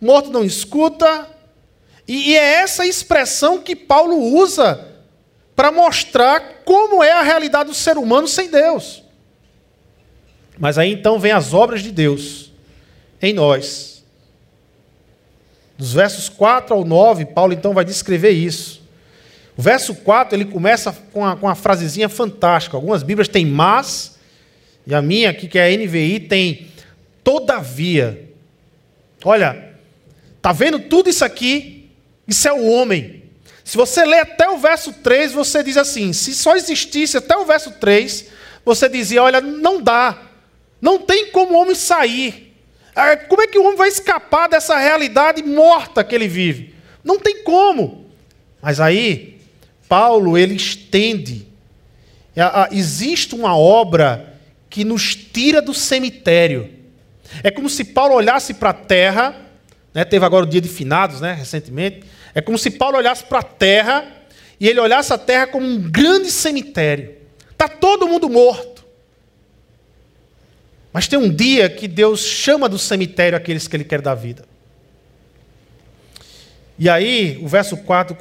[0.00, 1.28] morto não escuta.
[2.06, 4.92] E, é essa expressão que Paulo usa
[5.56, 9.02] para mostrar como é a realidade do ser humano sem Deus.
[10.56, 12.52] Mas aí então vem as obras de Deus
[13.20, 13.91] em nós.
[15.82, 18.80] Dos versos 4 ao 9, Paulo então vai descrever isso.
[19.56, 22.76] O verso 4 ele começa com a, com uma frasezinha fantástica.
[22.76, 24.16] Algumas Bíblias têm mas,
[24.86, 26.68] e a minha aqui, que é a NVI, tem
[27.24, 28.28] todavia.
[29.24, 29.74] Olha,
[30.40, 31.90] tá vendo tudo isso aqui?
[32.28, 33.24] Isso é o homem.
[33.64, 37.44] Se você lê até o verso 3, você diz assim: se só existisse até o
[37.44, 38.26] verso 3,
[38.64, 40.16] você dizia: olha, não dá,
[40.80, 42.51] não tem como o homem sair.
[42.94, 46.74] Ah, como é que o homem vai escapar dessa realidade morta que ele vive?
[47.02, 48.06] Não tem como.
[48.60, 49.40] Mas aí,
[49.88, 51.46] Paulo, ele estende.
[52.70, 54.34] Existe uma obra
[54.70, 56.70] que nos tira do cemitério.
[57.42, 59.36] É como se Paulo olhasse para a terra,
[59.92, 62.04] né, teve agora o dia de finados, né, recentemente.
[62.34, 64.06] É como se Paulo olhasse para a terra
[64.58, 67.14] e ele olhasse a terra como um grande cemitério.
[67.50, 68.71] Está todo mundo morto.
[70.92, 74.44] Mas tem um dia que Deus chama do cemitério aqueles que Ele quer dar vida.
[76.78, 78.16] E aí, o verso 4,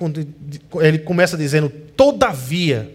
[0.81, 2.93] ele começa dizendo: Todavia,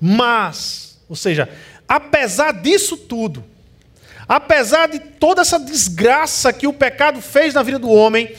[0.00, 1.48] mas, ou seja,
[1.88, 3.44] apesar disso tudo,
[4.28, 8.34] apesar de toda essa desgraça que o pecado fez na vida do homem,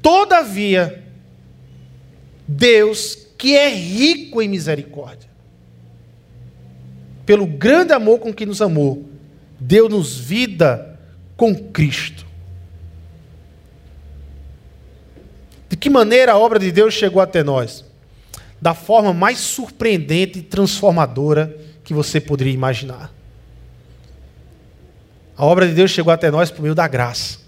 [0.00, 1.02] todavia,
[2.48, 5.28] Deus, que é rico em misericórdia,
[7.26, 9.11] pelo grande amor com que nos amou,
[9.62, 10.98] deu-nos vida
[11.36, 12.26] com Cristo.
[15.68, 17.84] De que maneira a obra de Deus chegou até nós?
[18.60, 23.12] Da forma mais surpreendente e transformadora que você poderia imaginar.
[25.36, 27.38] A obra de Deus chegou até nós por meio da graça.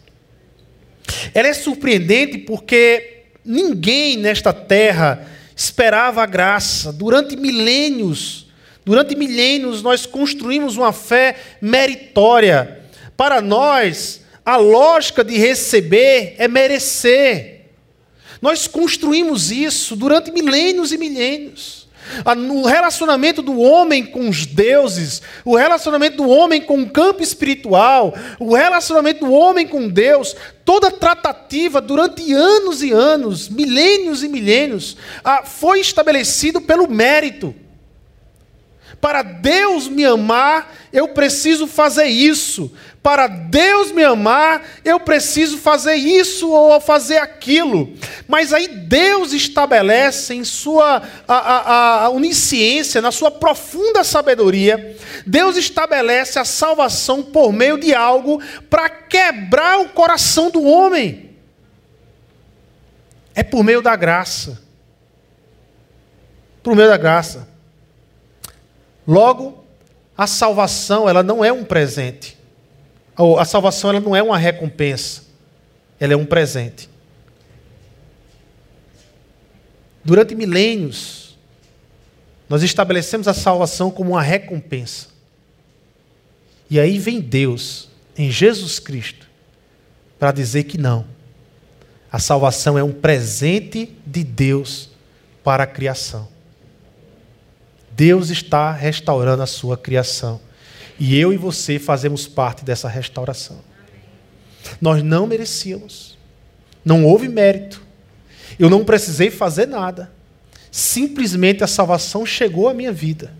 [1.34, 6.92] Ela é surpreendente porque ninguém nesta terra esperava a graça.
[6.92, 8.43] Durante milênios,
[8.84, 12.82] durante milênios nós construímos uma fé meritória.
[13.16, 17.62] Para nós, a lógica de receber é merecer.
[18.42, 21.84] Nós construímos isso durante milênios e milênios.
[22.52, 28.14] O relacionamento do homem com os deuses, o relacionamento do homem com o campo espiritual,
[28.38, 34.98] o relacionamento do homem com Deus, toda tratativa durante anos e anos, milênios e milênios,
[35.46, 37.54] foi estabelecido pelo mérito.
[39.04, 42.72] Para Deus me amar, eu preciso fazer isso.
[43.02, 47.92] Para Deus me amar, eu preciso fazer isso ou fazer aquilo.
[48.26, 54.96] Mas aí Deus estabelece em sua a, a, a onisciência, na sua profunda sabedoria,
[55.26, 61.36] Deus estabelece a salvação por meio de algo para quebrar o coração do homem.
[63.34, 64.62] É por meio da graça.
[66.62, 67.52] Por meio da graça.
[69.06, 69.64] Logo,
[70.16, 72.36] a salvação ela não é um presente.
[73.38, 75.22] A salvação ela não é uma recompensa.
[76.00, 76.88] Ela é um presente.
[80.04, 81.36] Durante milênios,
[82.48, 85.08] nós estabelecemos a salvação como uma recompensa.
[86.68, 89.28] E aí vem Deus, em Jesus Cristo,
[90.18, 91.06] para dizer que não.
[92.10, 94.90] A salvação é um presente de Deus
[95.42, 96.28] para a criação.
[97.96, 100.40] Deus está restaurando a sua criação.
[100.98, 103.58] E eu e você fazemos parte dessa restauração.
[104.80, 106.18] Nós não merecíamos.
[106.84, 107.82] Não houve mérito.
[108.58, 110.12] Eu não precisei fazer nada.
[110.70, 113.32] Simplesmente a salvação chegou à minha vida.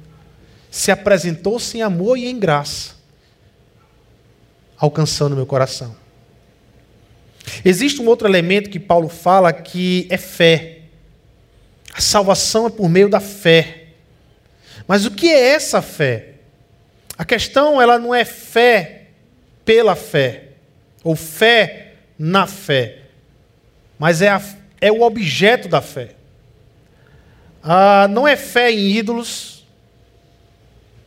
[0.71, 2.95] Se apresentou-se em amor e em graça,
[4.77, 5.95] alcançando meu coração.
[7.65, 10.81] Existe um outro elemento que Paulo fala que é fé.
[11.93, 13.84] A salvação é por meio da fé.
[14.87, 16.35] Mas o que é essa fé?
[17.17, 19.07] A questão ela não é fé
[19.65, 20.49] pela fé,
[21.03, 22.99] ou fé na fé,
[23.99, 24.43] mas é, a,
[24.81, 26.11] é o objeto da fé.
[27.63, 29.65] Ah, não é fé em ídolos,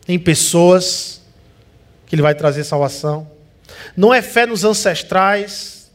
[0.07, 1.21] em pessoas,
[2.07, 3.29] que ele vai trazer salvação.
[3.95, 5.91] Não é fé nos ancestrais.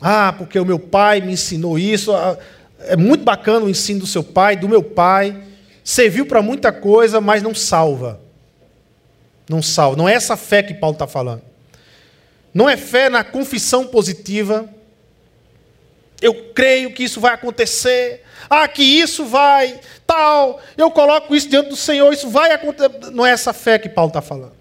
[0.00, 2.14] Ah, porque o meu pai me ensinou isso.
[2.14, 2.38] Ah,
[2.80, 5.42] é muito bacana o ensino do seu pai, do meu pai
[5.84, 8.18] serviu para muita coisa, mas não salva.
[9.46, 9.96] Não salva.
[9.98, 11.42] Não é essa fé que Paulo está falando.
[12.54, 14.66] Não é fé na confissão positiva.
[16.22, 18.24] Eu creio que isso vai acontecer.
[18.48, 20.60] Ah, que isso vai, tal.
[20.76, 23.10] Eu coloco isso diante do Senhor, isso vai acontecer.
[23.10, 24.52] Não é essa fé que Paulo está falando.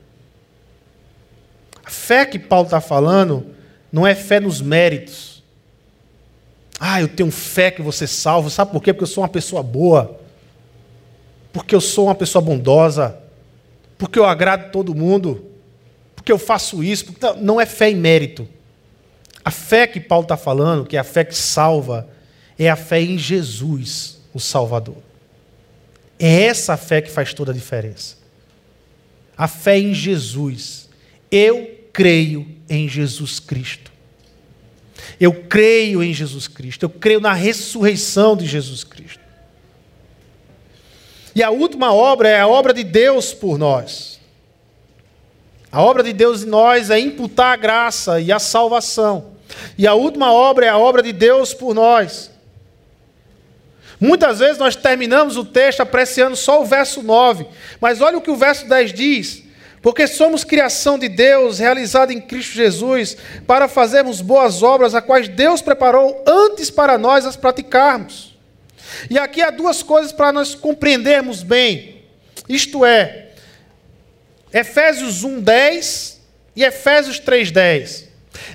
[1.86, 3.56] A fé que Paulo está falando
[3.92, 5.44] não é fé nos méritos.
[6.80, 8.50] Ah, eu tenho fé que você salva.
[8.50, 8.92] Sabe por quê?
[8.92, 10.23] Porque eu sou uma pessoa boa
[11.54, 13.18] porque eu sou uma pessoa bondosa,
[13.98, 15.46] porque eu agrado todo mundo,
[16.16, 17.06] porque eu faço isso.
[17.40, 18.46] Não é fé em mérito.
[19.46, 22.10] A fé que Paulo está falando, que é a fé que salva,
[22.58, 24.98] é a fé em Jesus, o Salvador.
[26.18, 28.18] É essa fé que faz toda a diferença.
[29.38, 30.90] A fé em Jesus.
[31.30, 33.92] Eu creio em Jesus Cristo.
[35.20, 39.23] Eu creio em Jesus Cristo, eu creio na ressurreição de Jesus Cristo.
[41.36, 44.20] E a última obra é a obra de Deus por nós.
[45.72, 49.34] A obra de Deus em nós é imputar a graça e a salvação.
[49.78, 52.32] E a última obra é a obra de Deus por nós.
[54.00, 57.48] Muitas vezes nós terminamos o texto apreciando só o verso 9,
[57.80, 59.44] mas olha o que o verso 10 diz:
[59.84, 65.28] porque somos criação de Deus, realizada em Cristo Jesus, para fazermos boas obras, a quais
[65.28, 68.33] Deus preparou antes para nós as praticarmos.
[69.10, 72.04] E aqui há duas coisas para nós compreendermos bem.
[72.48, 73.30] Isto é,
[74.54, 76.18] Efésios 1:10
[76.56, 78.06] e Efésios 3:10.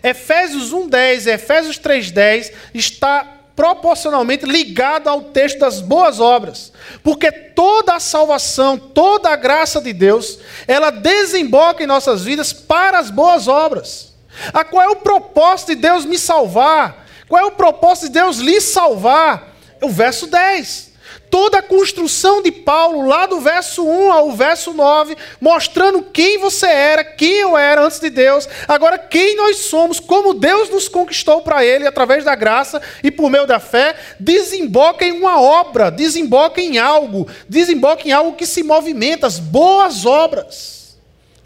[0.03, 6.73] Efésios 1:10 e Efésios 3:10 está proporcionalmente ligado ao texto das boas obras.
[7.03, 13.01] Porque toda a salvação, toda a graça de Deus, ela desemboca em nossas vidas para
[13.01, 14.15] as boas obras.
[14.53, 17.05] A qual é o propósito de Deus me salvar?
[17.29, 19.57] Qual é o propósito de Deus lhe salvar?
[19.81, 20.89] O verso 10
[21.31, 26.67] toda a construção de Paulo, lá do verso 1 ao verso 9, mostrando quem você
[26.67, 31.43] era, quem eu era antes de Deus, agora quem nós somos, como Deus nos conquistou
[31.43, 36.61] para Ele através da graça e por meio da fé, desemboca em uma obra, desemboca
[36.61, 40.97] em algo, desemboca em algo que se movimenta, as boas obras.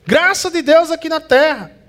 [0.07, 1.82] Graça de Deus aqui na terra.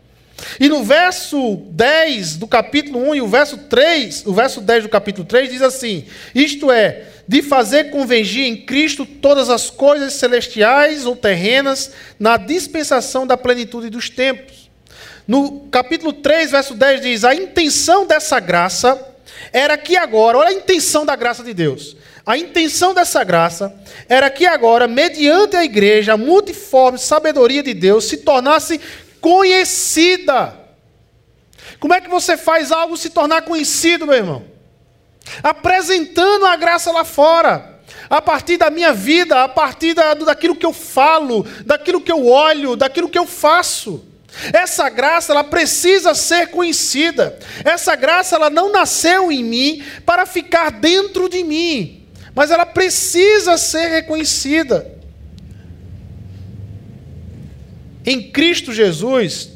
[0.60, 4.90] E no verso 10 do capítulo 1 e o verso 3, o verso 10 do
[4.90, 11.06] capítulo 3 diz assim: Isto é, de fazer convergir em Cristo todas as coisas celestiais
[11.06, 14.70] ou terrenas na dispensação da plenitude dos tempos.
[15.28, 19.14] No capítulo 3, verso 10 diz: A intenção dessa graça
[19.52, 21.96] era que agora, olha a intenção da graça de Deus.
[22.26, 23.74] A intenção dessa graça
[24.08, 28.80] era que agora, mediante a igreja, a multiforme sabedoria de Deus se tornasse
[29.24, 30.60] conhecida.
[31.80, 34.54] Como é que você faz algo se tornar conhecido, meu irmão?
[35.42, 40.66] apresentando a graça lá fora, a partir da minha vida, a partir da, daquilo que
[40.66, 44.06] eu falo, daquilo que eu olho, daquilo que eu faço.
[44.52, 47.38] Essa graça ela precisa ser conhecida.
[47.64, 53.58] Essa graça ela não nasceu em mim para ficar dentro de mim, mas ela precisa
[53.58, 54.92] ser reconhecida.
[58.06, 59.52] Em Cristo Jesus,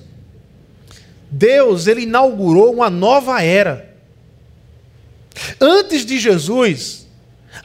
[1.30, 3.96] Deus ele inaugurou uma nova era.
[5.60, 7.08] Antes de Jesus,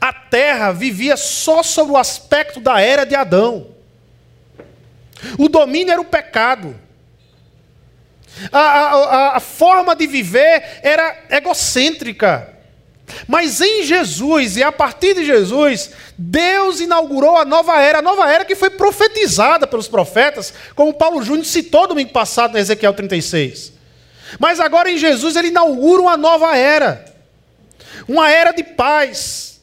[0.00, 3.68] a terra vivia só sob o aspecto da era de Adão.
[5.38, 6.76] O domínio era o pecado.
[8.50, 12.52] A, a, a, forma de viver era egocêntrica.
[13.26, 18.30] Mas em Jesus, e a partir de Jesus, Deus inaugurou a nova era, a nova
[18.30, 23.72] era que foi profetizada pelos profetas, como Paulo Júnior citou domingo passado no Ezequiel 36.
[24.38, 27.04] Mas agora em Jesus ele inaugura uma nova era.
[28.08, 29.60] Uma era de paz,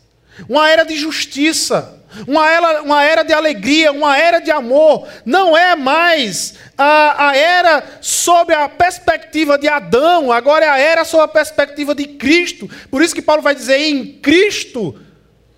[0.48, 5.08] uma era de justiça, uma era, uma era de alegria, uma era de amor.
[5.26, 11.06] Não é mais a, a era sob a perspectiva de Adão, agora é a era
[11.06, 12.70] sob a perspectiva de Cristo.
[12.90, 14.96] Por isso que Paulo vai dizer: em Cristo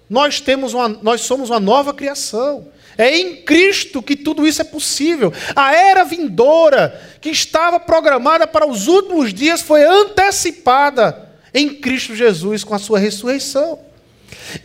[0.10, 2.68] nós, temos uma, nós somos uma nova criação.
[2.98, 5.34] É em Cristo que tudo isso é possível.
[5.56, 12.66] A era vindoura, que estava programada para os últimos dias, foi antecipada em Cristo Jesus
[12.66, 13.80] com a sua ressurreição.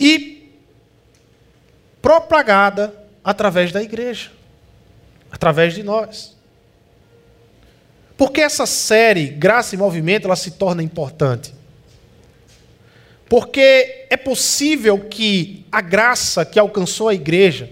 [0.01, 0.36] E
[2.07, 2.95] propagada
[3.25, 4.31] através da igreja,
[5.29, 6.37] através de nós.
[8.17, 11.53] Porque essa série Graça e Movimento ela se torna importante?
[13.29, 17.71] Porque é possível que a graça que alcançou a igreja,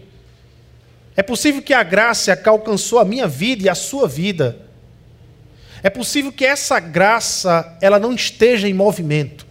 [1.14, 4.58] é possível que a graça que alcançou a minha vida e a sua vida,
[5.80, 9.46] é possível que essa graça ela não esteja em movimento.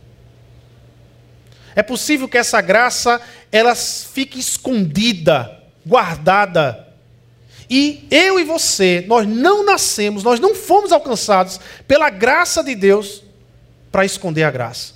[1.76, 3.22] É possível que essa graça
[3.52, 6.88] ela fique escondida, guardada.
[7.70, 13.24] E eu e você, nós não nascemos, nós não fomos alcançados pela graça de Deus
[13.92, 14.94] para esconder a graça.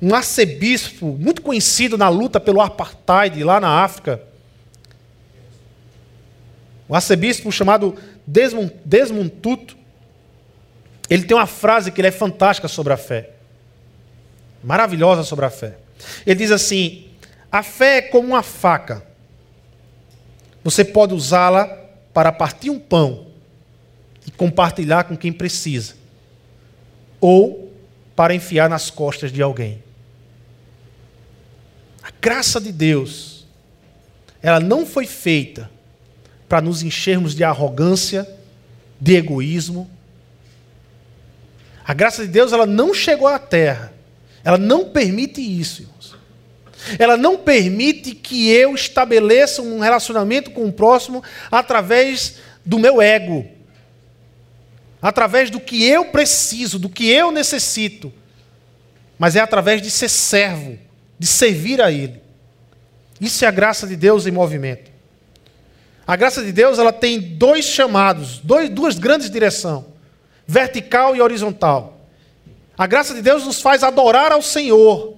[0.00, 4.22] Um arcebispo muito conhecido na luta pelo apartheid lá na África,
[6.88, 7.96] um arcebispo chamado
[8.26, 9.76] Desmond, Desmond Tutu,
[11.08, 13.33] ele tem uma frase que é fantástica sobre a fé.
[14.64, 15.76] Maravilhosa sobre a fé.
[16.26, 17.06] Ele diz assim:
[17.52, 19.04] a fé é como uma faca.
[20.64, 21.66] Você pode usá-la
[22.12, 23.26] para partir um pão
[24.26, 25.94] e compartilhar com quem precisa,
[27.20, 27.70] ou
[28.16, 29.82] para enfiar nas costas de alguém.
[32.02, 33.46] A graça de Deus,
[34.42, 35.70] ela não foi feita
[36.48, 38.26] para nos enchermos de arrogância,
[39.00, 39.90] de egoísmo,
[41.86, 43.92] A graça de Deus ela não chegou à terra.
[44.44, 46.16] Ela não permite isso, irmãos.
[46.98, 53.46] Ela não permite que eu estabeleça um relacionamento com o próximo através do meu ego.
[55.00, 58.12] Através do que eu preciso, do que eu necessito.
[59.18, 60.78] Mas é através de ser servo,
[61.18, 62.20] de servir a Ele.
[63.20, 64.90] Isso é a graça de Deus em movimento.
[66.06, 69.84] A graça de Deus ela tem dois chamados, dois, duas grandes direções:
[70.46, 71.93] vertical e horizontal.
[72.76, 75.16] A graça de Deus nos faz adorar ao Senhor,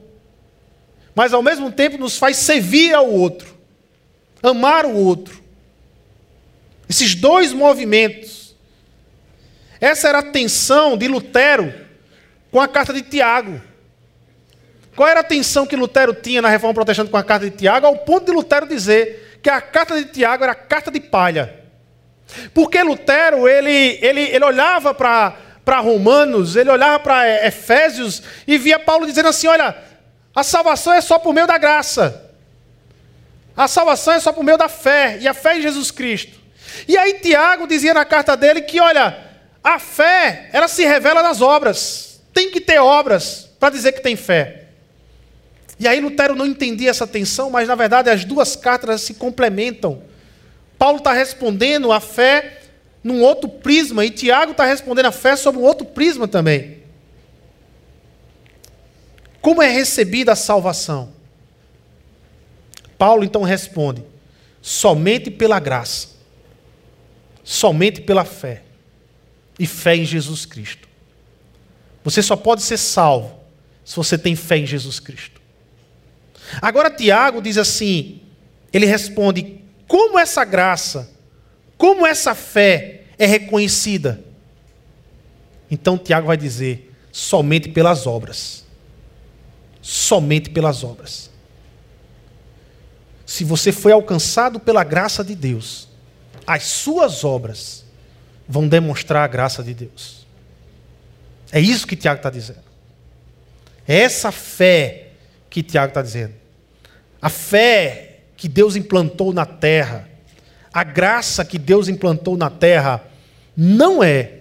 [1.14, 3.56] mas ao mesmo tempo nos faz servir ao outro,
[4.42, 5.42] amar o outro.
[6.88, 8.54] Esses dois movimentos.
[9.80, 11.72] Essa era a tensão de Lutero
[12.50, 13.60] com a carta de Tiago.
[14.94, 17.86] Qual era a tensão que Lutero tinha na reforma protestante com a carta de Tiago,
[17.86, 21.54] ao ponto de Lutero dizer que a carta de Tiago era carta de palha.
[22.54, 25.36] Porque Lutero, ele, ele, ele olhava para
[25.80, 29.76] Romanos, ele olhava para Efésios e via Paulo dizendo assim: olha,
[30.34, 32.24] a salvação é só por meio da graça.
[33.56, 36.38] A salvação é só por meio da fé, e a fé em Jesus Cristo.
[36.86, 39.18] E aí Tiago dizia na carta dele que, olha,
[39.64, 42.20] a fé, ela se revela nas obras.
[42.34, 44.66] Tem que ter obras para dizer que tem fé.
[45.78, 50.02] E aí Lutero não entendia essa tensão, mas na verdade as duas cartas se complementam.
[50.78, 52.60] Paulo está respondendo a fé
[53.06, 56.78] num outro prisma, e Tiago está respondendo a fé sobre um outro prisma também.
[59.40, 61.12] Como é recebida a salvação?
[62.98, 64.02] Paulo então responde:
[64.60, 66.08] somente pela graça,
[67.44, 68.64] somente pela fé,
[69.56, 70.88] e fé em Jesus Cristo.
[72.02, 73.38] Você só pode ser salvo
[73.84, 75.40] se você tem fé em Jesus Cristo.
[76.60, 78.20] Agora, Tiago diz assim:
[78.72, 81.15] ele responde, como essa graça,
[81.76, 84.24] como essa fé é reconhecida?
[85.70, 88.64] Então, Tiago vai dizer, somente pelas obras.
[89.82, 91.30] Somente pelas obras.
[93.24, 95.88] Se você foi alcançado pela graça de Deus,
[96.46, 97.84] as suas obras
[98.48, 100.24] vão demonstrar a graça de Deus.
[101.50, 102.64] É isso que Tiago está dizendo.
[103.86, 105.08] É essa fé
[105.50, 106.34] que Tiago está dizendo.
[107.20, 110.08] A fé que Deus implantou na terra,
[110.76, 113.02] a graça que Deus implantou na terra,
[113.56, 114.40] não é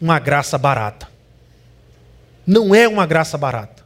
[0.00, 1.08] uma graça barata.
[2.46, 3.82] Não é uma graça barata.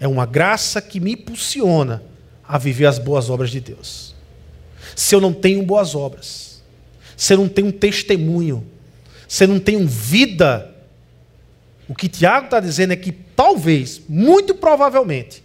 [0.00, 2.02] É uma graça que me impulsiona
[2.42, 4.16] a viver as boas obras de Deus.
[4.96, 6.60] Se eu não tenho boas obras,
[7.16, 8.66] se eu não tenho testemunho,
[9.28, 10.74] se eu não tenho vida
[11.88, 15.40] o que Tiago está dizendo é que talvez, muito provavelmente,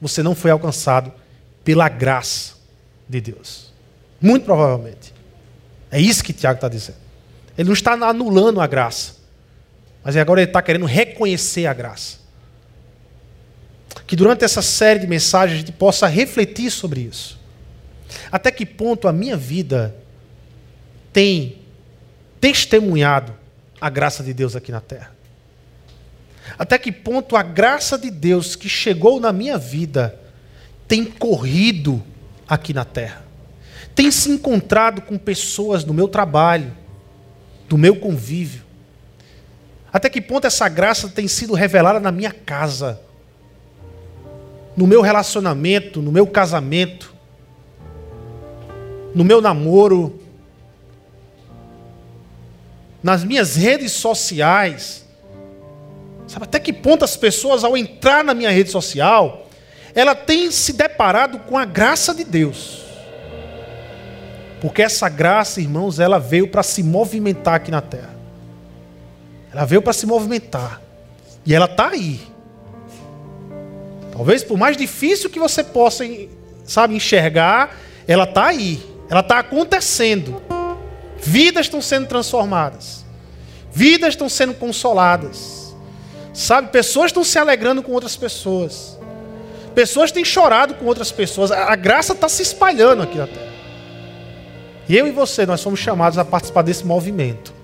[0.00, 1.12] você não foi alcançado
[1.64, 2.54] pela graça
[3.08, 3.69] de Deus.
[4.20, 5.14] Muito provavelmente.
[5.90, 6.98] É isso que Tiago está dizendo.
[7.56, 9.16] Ele não está anulando a graça,
[10.04, 12.18] mas agora ele está querendo reconhecer a graça.
[14.06, 17.38] Que durante essa série de mensagens a gente possa refletir sobre isso.
[18.30, 19.94] Até que ponto a minha vida
[21.12, 21.58] tem
[22.40, 23.34] testemunhado
[23.80, 25.12] a graça de Deus aqui na terra?
[26.58, 30.18] Até que ponto a graça de Deus que chegou na minha vida
[30.88, 32.02] tem corrido
[32.48, 33.29] aqui na terra?
[34.00, 36.72] Tem se encontrado com pessoas no meu trabalho,
[37.68, 38.62] do meu convívio?
[39.92, 42.98] Até que ponto essa graça tem sido revelada na minha casa,
[44.74, 47.14] no meu relacionamento, no meu casamento,
[49.14, 50.18] no meu namoro,
[53.02, 55.04] nas minhas redes sociais?
[56.26, 59.46] Sabe até que ponto as pessoas, ao entrar na minha rede social,
[59.94, 62.88] ela tem se deparado com a graça de Deus.
[64.60, 68.14] Porque essa graça, irmãos, ela veio para se movimentar aqui na terra.
[69.52, 70.80] Ela veio para se movimentar.
[71.46, 72.20] E ela está aí.
[74.12, 76.04] Talvez por mais difícil que você possa,
[76.64, 78.82] sabe, enxergar, ela está aí.
[79.08, 80.42] Ela está acontecendo.
[81.18, 83.04] Vidas estão sendo transformadas.
[83.72, 85.74] Vidas estão sendo consoladas.
[86.34, 88.98] Sabe, pessoas estão se alegrando com outras pessoas.
[89.74, 91.50] Pessoas têm chorado com outras pessoas.
[91.50, 93.49] A graça está se espalhando aqui na terra.
[94.90, 97.54] E eu e você, nós somos chamados a participar desse movimento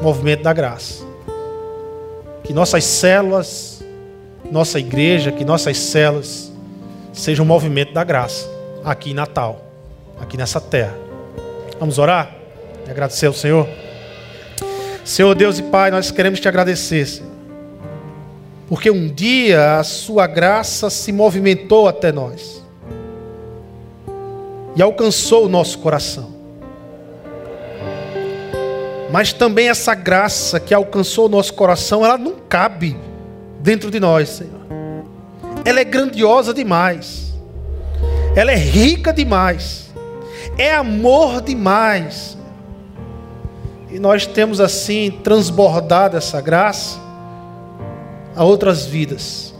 [0.00, 1.04] movimento da graça.
[2.44, 3.82] Que nossas células,
[4.52, 6.52] nossa igreja, que nossas células
[7.12, 8.48] sejam um movimento da graça
[8.84, 9.66] aqui em Natal,
[10.20, 10.94] aqui nessa terra.
[11.80, 12.32] Vamos orar
[12.86, 13.66] e agradecer ao Senhor.
[15.04, 17.34] Senhor Deus e Pai, nós queremos te agradecer, Senhor
[18.68, 22.64] porque um dia a sua graça se movimentou até nós
[24.74, 26.33] e alcançou o nosso coração.
[29.14, 32.96] Mas também essa graça que alcançou o nosso coração, ela não cabe
[33.60, 34.60] dentro de nós, Senhor.
[35.64, 37.32] Ela é grandiosa demais.
[38.34, 39.88] Ela é rica demais.
[40.58, 42.36] É amor demais.
[43.88, 46.98] E nós temos assim transbordado essa graça
[48.34, 49.54] a outras vidas.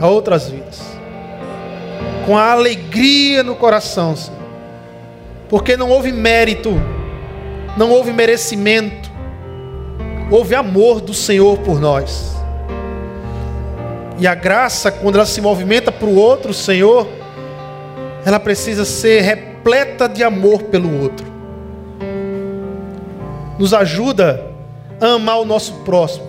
[0.00, 0.80] A outras vidas.
[2.26, 4.40] Com a alegria no coração, Senhor.
[5.48, 6.72] Porque não houve mérito,
[7.76, 9.10] não houve merecimento,
[10.30, 12.34] houve amor do Senhor por nós.
[14.18, 17.06] E a graça, quando ela se movimenta para o outro, Senhor,
[18.24, 21.36] ela precisa ser repleta de amor pelo outro
[23.58, 24.44] nos ajuda
[25.00, 26.26] a amar o nosso próximo,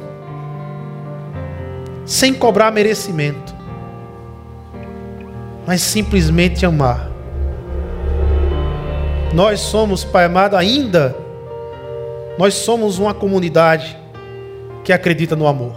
[2.05, 3.55] sem cobrar merecimento,
[5.65, 7.09] mas simplesmente amar.
[9.33, 11.15] Nós somos, Pai amado, ainda,
[12.37, 13.97] nós somos uma comunidade
[14.83, 15.73] que acredita no amor.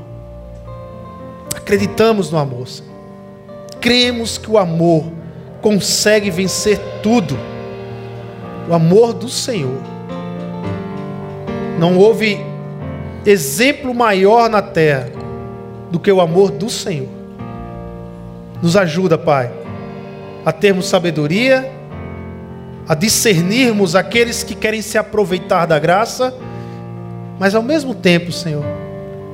[1.56, 2.66] Acreditamos no amor.
[3.80, 5.04] Cremos que o amor
[5.60, 7.36] consegue vencer tudo.
[8.68, 9.80] O amor do Senhor
[11.78, 12.38] não houve
[13.24, 15.10] exemplo maior na terra
[15.90, 17.08] do que o amor do Senhor.
[18.62, 19.50] Nos ajuda, Pai,
[20.44, 21.72] a termos sabedoria,
[22.86, 26.34] a discernirmos aqueles que querem se aproveitar da graça,
[27.40, 28.62] mas ao mesmo tempo, Senhor,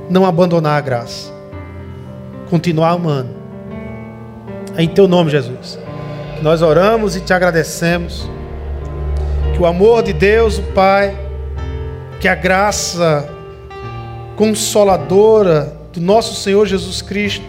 [0.09, 1.29] não abandonar a graça.
[2.49, 3.31] Continuar amando.
[4.77, 5.77] É em teu nome, Jesus.
[6.37, 8.31] Que nós oramos e te agradecemos.
[9.53, 11.19] Que o amor de Deus, o Pai,
[12.21, 13.29] que a graça
[14.37, 17.45] consoladora do nosso Senhor Jesus Cristo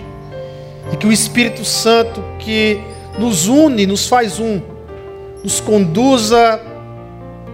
[0.91, 2.81] e que o Espírito Santo que
[3.19, 4.59] nos une, nos faz um,
[5.43, 6.59] nos conduza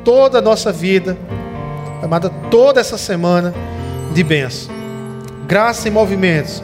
[0.05, 1.17] toda a nossa vida,
[2.03, 3.53] amada, toda essa semana
[4.13, 4.73] de bênção.
[5.47, 6.61] Graça em movimentos,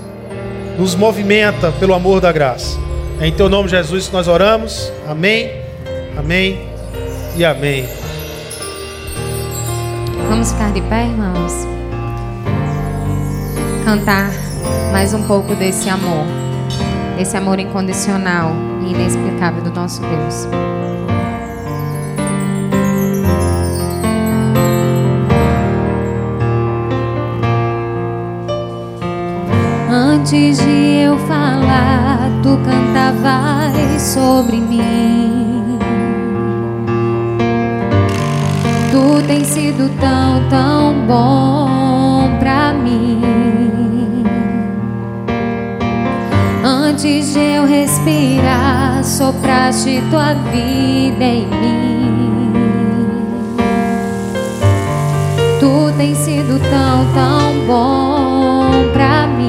[0.78, 2.78] nos movimenta pelo amor da graça.
[3.20, 4.92] É em teu nome, Jesus, que nós oramos.
[5.08, 5.52] Amém,
[6.18, 6.70] amém
[7.36, 7.88] e amém.
[10.30, 11.54] Vamos ficar de pé, irmãos?
[13.84, 14.32] Cantar
[14.92, 16.26] mais um pouco desse amor,
[17.20, 18.52] esse amor incondicional
[18.86, 20.69] e inexplicável do nosso Deus.
[30.32, 35.80] Antes de eu falar, tu cantavas sobre mim.
[38.92, 43.24] Tu tem sido tão, tão bom pra mim.
[46.64, 52.54] Antes de eu respirar, sopraste tua vida em mim.
[55.60, 59.49] Tu tem sido tão, tão bom pra mim.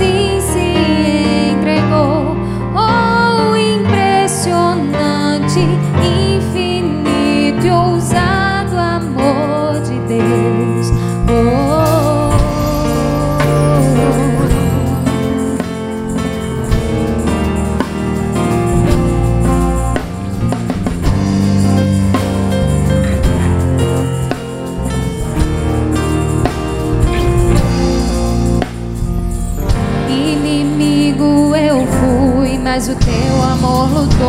[33.81, 34.20] teu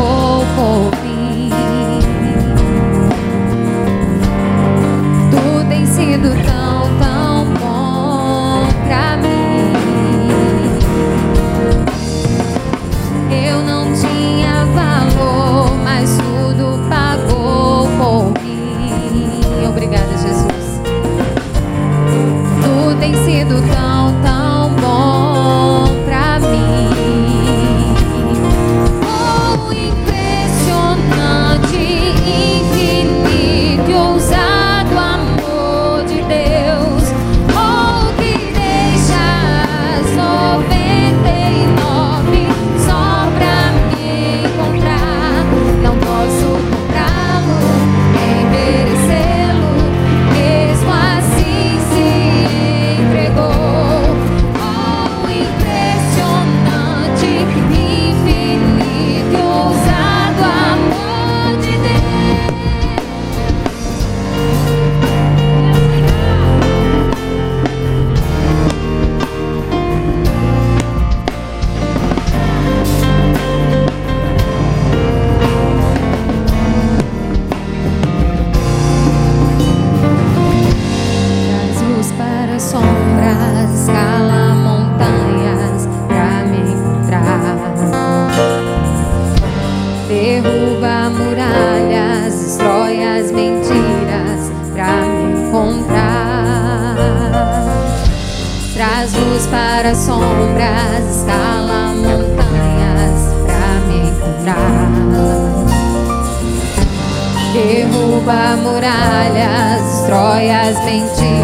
[110.93, 111.42] bendito.